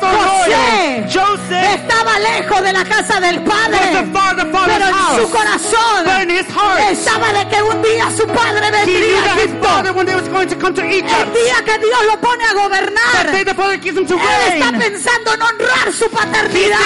[0.00, 1.06] José.
[1.12, 3.78] Joseph estaba lejos de la casa del padre,
[4.52, 5.20] pero en su house.
[5.22, 6.06] But corazón
[6.52, 9.68] heart, estaba de que un día su padre vendría a Egipto.
[9.72, 10.98] to to El
[11.32, 13.48] día que Dios lo pone a gobernar, Él
[14.54, 16.78] está pensando en honrar su paternidad.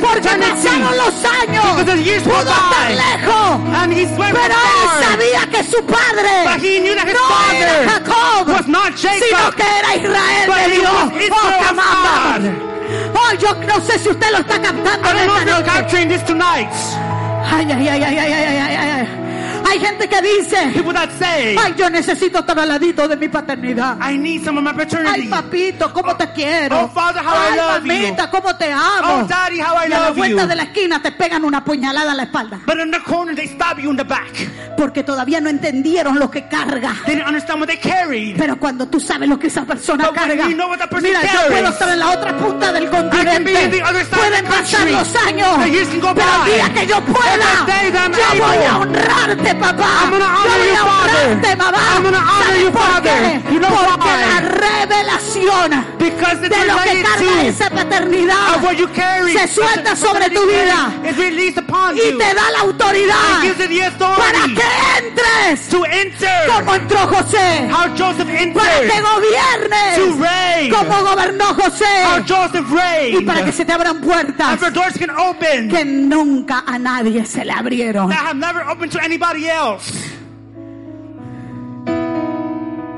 [0.00, 3.60] Porque pasaron los años pudo estar lejos,
[4.32, 6.30] pero él sabía que su padre
[7.12, 7.20] no
[7.56, 8.46] era Jacob,
[9.28, 10.92] sino que era Israel de Dios.
[11.32, 11.60] Oh,
[13.14, 15.44] oh, yo no sé si usted lo está captando en esta
[15.78, 15.96] noche.
[17.52, 19.08] Ay, ay, ay, ay, ay, ay, ay, ay.
[19.70, 23.28] Hay gente que dice, People that say, ay, yo necesito estar al ladito de mi
[23.28, 23.96] paternidad.
[24.00, 25.28] I need some of my Ay, paternity.
[25.28, 26.80] papito, cómo te quiero.
[26.80, 27.92] Oh, Father, how I Ay, love you.
[27.92, 29.22] mamita, cómo te amo.
[29.22, 30.48] Oh, Daddy, how I y a la love vuelta you.
[30.48, 32.60] de la esquina te pegan una puñalada en la espalda.
[32.66, 34.32] But in the corner, they stab you in the back.
[34.76, 36.94] Porque todavía no entendieron lo que carga.
[37.06, 38.36] They didn't understand what they carried.
[38.38, 41.10] Pero cuando tú sabes lo que esa persona But carga, you know what that person
[41.10, 43.82] mira, yo carries, puedo estar en la otra punta del I continente.
[44.10, 47.66] Pueden pasar los años, pero el día que yo pueda,
[48.10, 49.88] yo voy a honrarte, papá.
[50.02, 51.56] I'm gonna honor you, Father.
[51.56, 51.78] mamá.
[51.96, 53.42] I'm gonna honor ¿Sabes you, Father.
[53.60, 54.26] know Porque why?
[54.26, 59.32] la revelación Because de lo que carga esa paternidad of what you carry.
[59.32, 62.18] se suelta sobre tu vida It's released upon y you.
[62.18, 63.66] te da la autoridad gives you the
[64.16, 64.64] para que
[64.98, 66.46] entres to enter.
[66.48, 68.90] como entró José, How Joseph para que entered.
[68.90, 70.70] To gobiernes reign.
[70.72, 73.26] como gobernó How José Joseph y reigned.
[73.26, 77.24] para que se te abran And puertas for doors can open que nunca a nadie
[77.26, 78.08] se le abrieron.
[78.08, 79.92] that have never opened to anybody else.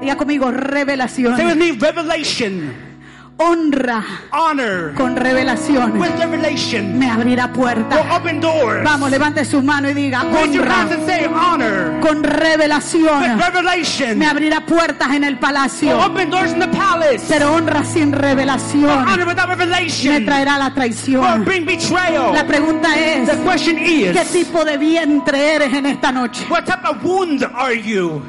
[0.00, 1.36] Diga conmigo, revelación.
[1.36, 2.91] Say with me, revelation.
[3.38, 7.98] Honra honor, con revelación with revelation, me abrirá puertas.
[8.84, 11.98] Vamos, levante sus manos y diga, honra and say honor.
[12.00, 15.98] con With revelación revelation, me abrirá puertas en el palacio.
[15.98, 17.24] open doors in the palace.
[17.28, 21.44] Pero honra sin revelación Honor without me revelation traerá la traición.
[21.44, 22.32] bring betrayal.
[22.34, 26.44] La pregunta es, The question ¿qué is, tipo de vientre eres en esta noche?
[26.48, 28.22] what type of wound are you?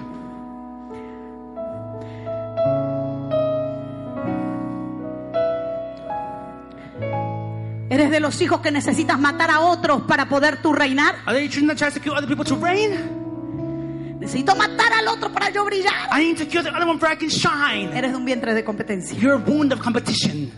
[7.93, 11.13] ¿Eres de los hijos que necesitas matar a otros para poder tú reinar?
[11.27, 14.17] Are they choosing to try to kill other people to reign?
[14.19, 15.93] Necesito matar al otro para yo brillar.
[16.11, 17.95] I need to kill the other one for I can shine.
[17.95, 19.15] Eres de un vientre de competencia.
[19.19, 20.51] You're a wound of competition.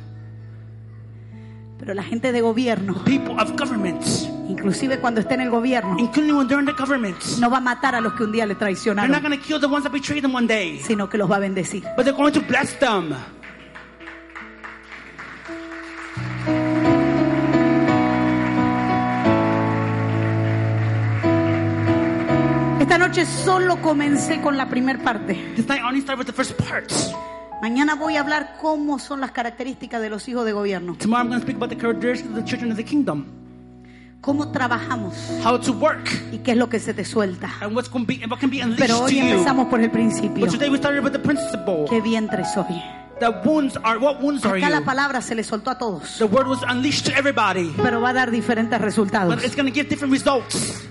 [1.77, 6.38] Pero la gente de gobierno, People of governments, inclusive cuando esté en el gobierno, including
[6.38, 8.55] when they're in the government, no va a matar a los que un día le
[8.55, 11.17] they're not traicionaron, going to kill the ones that betrayed them one day, sino que
[11.17, 11.83] los va a bendecir.
[11.97, 13.13] but they're going to bless them.
[22.96, 25.34] Esta noche solo comencé con la primer parte.
[25.54, 26.89] This night I only start with the first part.
[27.62, 31.28] Mañana voy a hablar cómo son las características de los hijos de gobierno, Tomorrow I'm
[31.28, 33.26] going to speak about the characteristics of the children of the kingdom,
[34.22, 37.52] cómo trabajamos how to work, y qué es lo que se te suelta.
[37.60, 39.91] and what's going to be and what can be unleashed Pero hoy empezamos por el
[39.91, 40.46] principio.
[40.46, 41.88] But today we started with the principle.
[41.89, 42.82] ¿Qué vientre soy?
[43.20, 44.86] The wounds are what wounds are Acá la you?
[44.86, 48.14] palabra se le soltó a todos, The word was unleashed to everybody, pero va a
[48.14, 50.84] dar diferentes resultados but it's going to give different results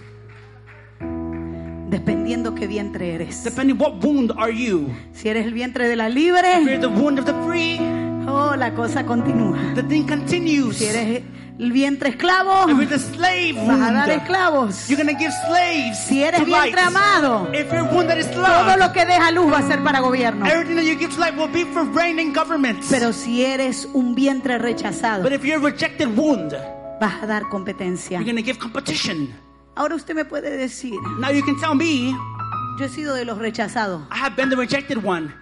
[1.98, 3.44] dependiendo qué vientre eres.
[3.44, 4.88] depending what wound are you.
[5.12, 7.78] Si eres el vientre de la If you're libre, the wound of the free,
[8.26, 9.74] oh, la cosa continúa.
[9.74, 10.76] the thing continues.
[10.78, 11.22] Si eres
[11.58, 14.88] el vientre esclavo, If you're the slave vas a dar wound, esclavos.
[14.90, 16.74] you're to give slaves Si eres to light.
[16.74, 19.82] vientre amado, If you're that is todo loved, lo que deja luz va a ser
[19.84, 20.46] para gobierno.
[20.46, 22.88] everything that you give light will be for reigning governments.
[22.90, 26.52] Pero si eres un vientre rechazado, But if you're a rejected wound,
[27.00, 28.20] vas a dar competencia.
[28.20, 29.32] you're to give competition.
[29.76, 32.12] Ahora usted me puede decir, Now you can tell me,
[32.78, 34.02] yo he sido de los rechazados.
[34.10, 35.32] I have been the rejected one.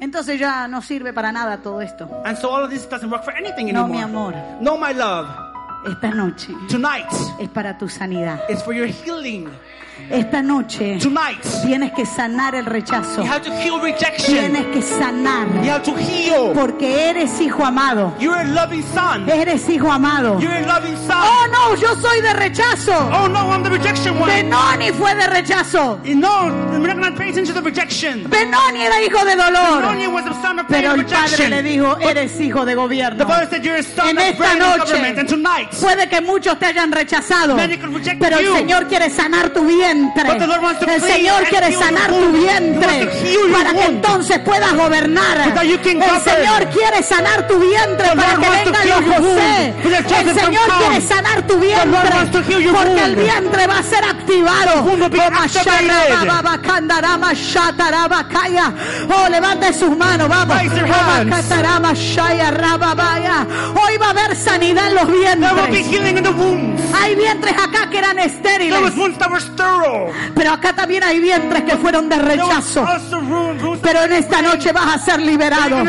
[0.00, 2.08] Entonces ya no sirve para nada todo esto.
[2.24, 3.88] And so all of this doesn't work for anything No, anymore.
[3.88, 4.34] mi amor.
[4.60, 5.28] No, my love.
[5.86, 7.06] Esta noche Tonight
[7.38, 8.38] es para tu sanidad.
[8.50, 9.48] is for your healing.
[10.08, 13.22] Esta noche Tonight, tienes que sanar el rechazo.
[13.22, 14.34] you have to heal rejection.
[14.52, 15.46] Tienes que sanar.
[15.64, 16.52] You have to heal.
[16.54, 18.12] Porque eres hijo amado.
[18.18, 19.28] You're a loving son.
[19.28, 20.38] Eres hijo amado.
[20.40, 21.16] You're a loving son.
[21.22, 22.92] Oh no, yo soy de rechazo.
[23.12, 24.30] Oh no, I'm the rejection one.
[24.30, 26.00] Benoni fue de rechazo.
[26.04, 28.24] No, we're not going to pay attention to the rejection.
[28.28, 29.80] Benoni era hijo de dolor.
[29.82, 33.26] Benoni was the son of Pero el padre le dijo, eres hijo de The gobierno.
[33.26, 35.18] father said you're a son En of esta noche government.
[35.18, 38.52] And tonight, puede que muchos te hayan rechazado, Many could reject pero el.
[38.54, 39.64] Señor quiere sanar tu
[39.94, 40.22] vientre.
[40.94, 43.10] El Señor quiere sanar tu vientre
[43.52, 45.36] para que entonces puedas gobernar.
[45.38, 45.54] El.
[46.36, 49.74] Señor quiere sanar tu vientre para que heal los José.
[50.20, 52.10] El Señor quiere sanar tu vientre
[52.72, 54.84] porque el vientre va a ser activado.
[59.08, 60.56] Oh, levante sus manos, vamos.
[63.74, 65.50] Hoy va a haber sanidad en los vientres.
[67.02, 68.80] Hay vientres acá que eran estériles,
[70.34, 72.84] pero acá también hay vientres que fueron de rechazo.
[73.82, 75.82] Pero en esta noche vas a ser liberado.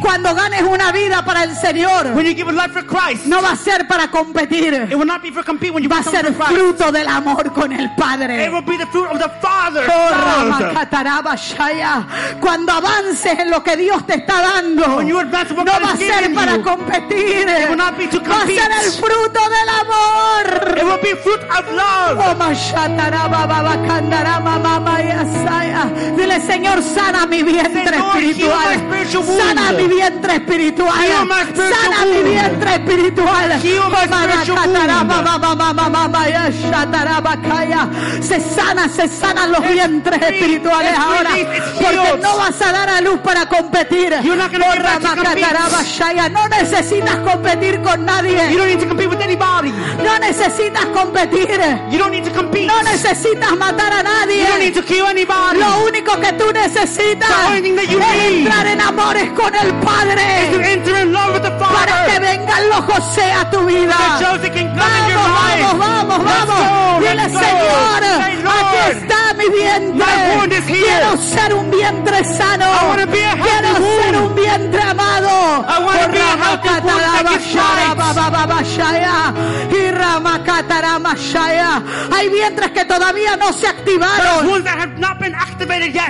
[0.00, 3.42] Cuando ganes una vida para el Señor, When you give a life for Christ, no
[3.42, 6.02] va a ser para competir, it will not be for compete when you va a
[6.02, 8.48] ser fruto del amor con el It Padre.
[8.50, 9.86] will be the fruit of the Father.
[9.86, 10.12] Lord.
[10.12, 12.06] Ramacataraba Shaya.
[12.40, 15.92] Cuando avances en lo que Dios te está dando, When you advance what no va
[15.92, 19.68] a ser para competir, it will not be to va a ser el fruto del
[19.80, 20.78] amor.
[20.78, 22.18] It will be fruit of love.
[22.18, 22.34] Oh.
[26.16, 28.80] Dile, Señor, sana mi vientre espiritual.
[29.38, 31.08] Sana mi vientre espiritual.
[31.54, 33.48] Sana mi vientre espiritual.
[38.20, 41.30] Se sana, se sanan los vientres espirituales ahora.
[41.80, 44.14] Porque no vas a dar a luz para competir.
[46.30, 48.50] No necesitas competir con nadie.
[48.50, 49.72] You don't need to compete with anybody.
[50.02, 51.48] No necesitas competir.
[51.90, 52.66] You don't need to compete.
[52.66, 54.44] No necesitas matar a nadie.
[55.54, 57.28] Lo único que tú necesitas necesitas
[58.16, 60.22] es entrar en amores con el Padre
[61.58, 63.94] para que vengan los José a tu vida.
[65.12, 67.00] Vamos, vamos, vamos, vamos.
[67.00, 68.04] Dile, Señor,
[68.48, 70.04] aquí está mi vientre.
[70.66, 72.64] Quiero ser un vientre sano.
[73.36, 73.68] Quiero
[74.02, 75.64] ser un vientre amado.
[82.12, 84.46] Hay vientres que todavía no se activaron.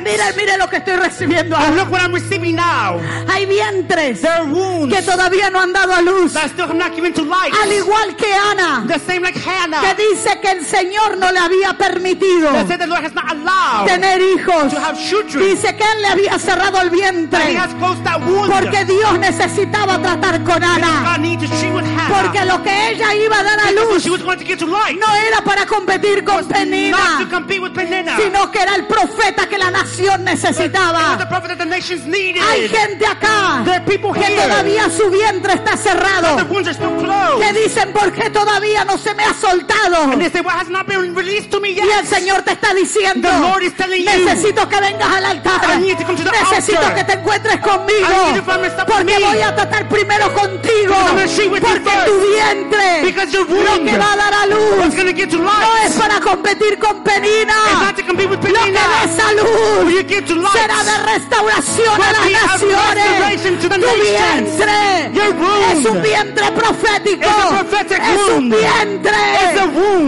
[0.05, 1.85] Mira, mira lo que estoy recibiendo ahora.
[3.33, 4.21] Hay vientres
[4.91, 6.33] que todavía no han dado a luz.
[7.63, 8.85] Al igual que Ana,
[9.81, 12.51] que dice que el Señor no le había permitido
[13.87, 14.73] tener hijos hijos.
[15.41, 17.41] Dice que él le había cerrado el vientre.
[18.51, 21.17] Porque Dios necesitaba tratar con Ana.
[22.23, 24.05] Porque lo que ella iba a dar a luz
[25.01, 26.97] no era para competir con Penina,
[28.23, 31.17] sino que era el profeta que la nación necesitaba.
[32.51, 33.63] Hay gente acá
[34.15, 36.37] que todavía su vientre está cerrado.
[37.39, 40.13] Que dicen, ¿por qué todavía no se me ha soltado?
[41.85, 43.29] Y el Señor te está diciendo,
[44.05, 45.79] necesitas Necesito que vengas al altar.
[45.79, 48.09] Necesito que te encuentres conmigo.
[48.87, 50.95] Porque voy a tratar primero contigo.
[51.61, 54.59] Porque tu vientre lo que va a dar a luz
[55.39, 57.55] no es para competir con Penina.
[58.05, 58.61] Lo
[59.07, 59.47] que salud
[60.53, 63.43] será de restauración a las naciones.
[63.43, 63.69] Tu
[64.03, 65.11] vientre
[65.73, 67.25] es un vientre profético.
[67.25, 69.17] Es un vientre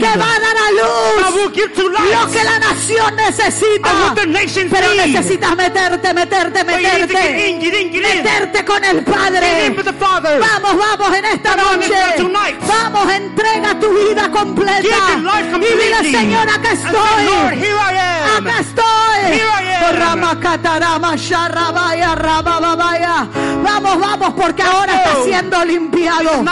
[0.01, 1.37] que va a dar a luz
[2.17, 3.91] lo que la nación necesita.
[4.71, 7.15] Pero necesitas meterte, meterte, meterte.
[8.17, 9.71] Meterte con el Padre.
[10.41, 11.89] Vamos, vamos en esta noche.
[12.67, 14.83] Vamos, entrega tu vida completa.
[15.61, 17.27] Y dile, Señor, acá estoy.
[18.39, 19.41] Acá estoy.
[23.63, 26.43] Vamos, vamos, porque ahora está siendo limpiado.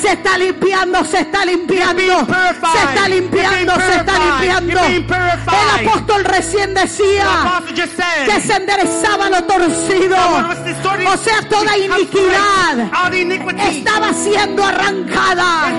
[0.00, 2.26] Se está limpiando, se está limpiando.
[2.72, 4.80] Se está limpiando, se está limpiando.
[5.80, 7.62] El apóstol recién decía
[8.26, 10.16] que se enderezaba lo torcido.
[11.06, 12.90] O sea, toda iniquidad
[13.68, 15.72] estaba siendo arrancada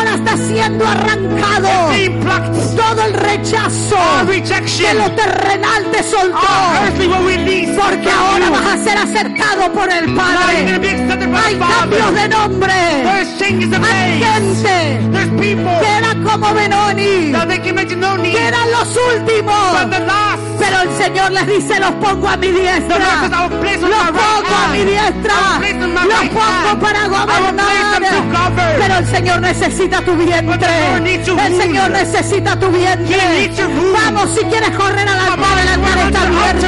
[0.00, 1.68] ahora está siendo arrancado.
[2.76, 3.96] Todo el rechazo
[4.26, 6.38] de lo terrenal te soltó.
[7.76, 10.80] porque ahora vas a ser aceptado por el Padre.
[11.34, 12.72] hay cambios de nombre.
[12.72, 15.00] Hay gente
[15.40, 17.32] que era como Benoni
[18.32, 19.54] que eran los últimos.
[20.58, 22.98] Pero el Señor les dice, los pongo a mi diestra.
[22.98, 25.34] los pongo a mi diestra.
[26.04, 27.80] los pongo para gobernar.
[28.78, 30.68] Pero el Señor necesita necesita tu vientre.
[31.46, 33.50] El Señor necesita tu vientre.
[33.92, 36.66] Vamos, si quieres correr al altar, el altar está abierto.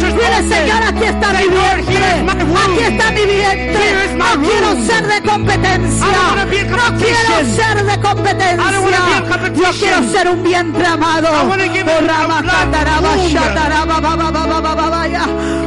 [0.00, 2.24] Dile, Señor, aquí está mi vientre.
[2.64, 4.14] Aquí está mi vientre.
[4.16, 6.06] No quiero ser de competencia.
[6.06, 8.64] No quiero ser de competencia.
[9.54, 11.28] Yo quiero ser un vientre amado.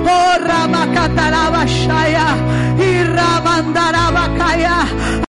[0.10, 4.78] Oh, Ramacatarabashaya oh, y Ramandarabakaya.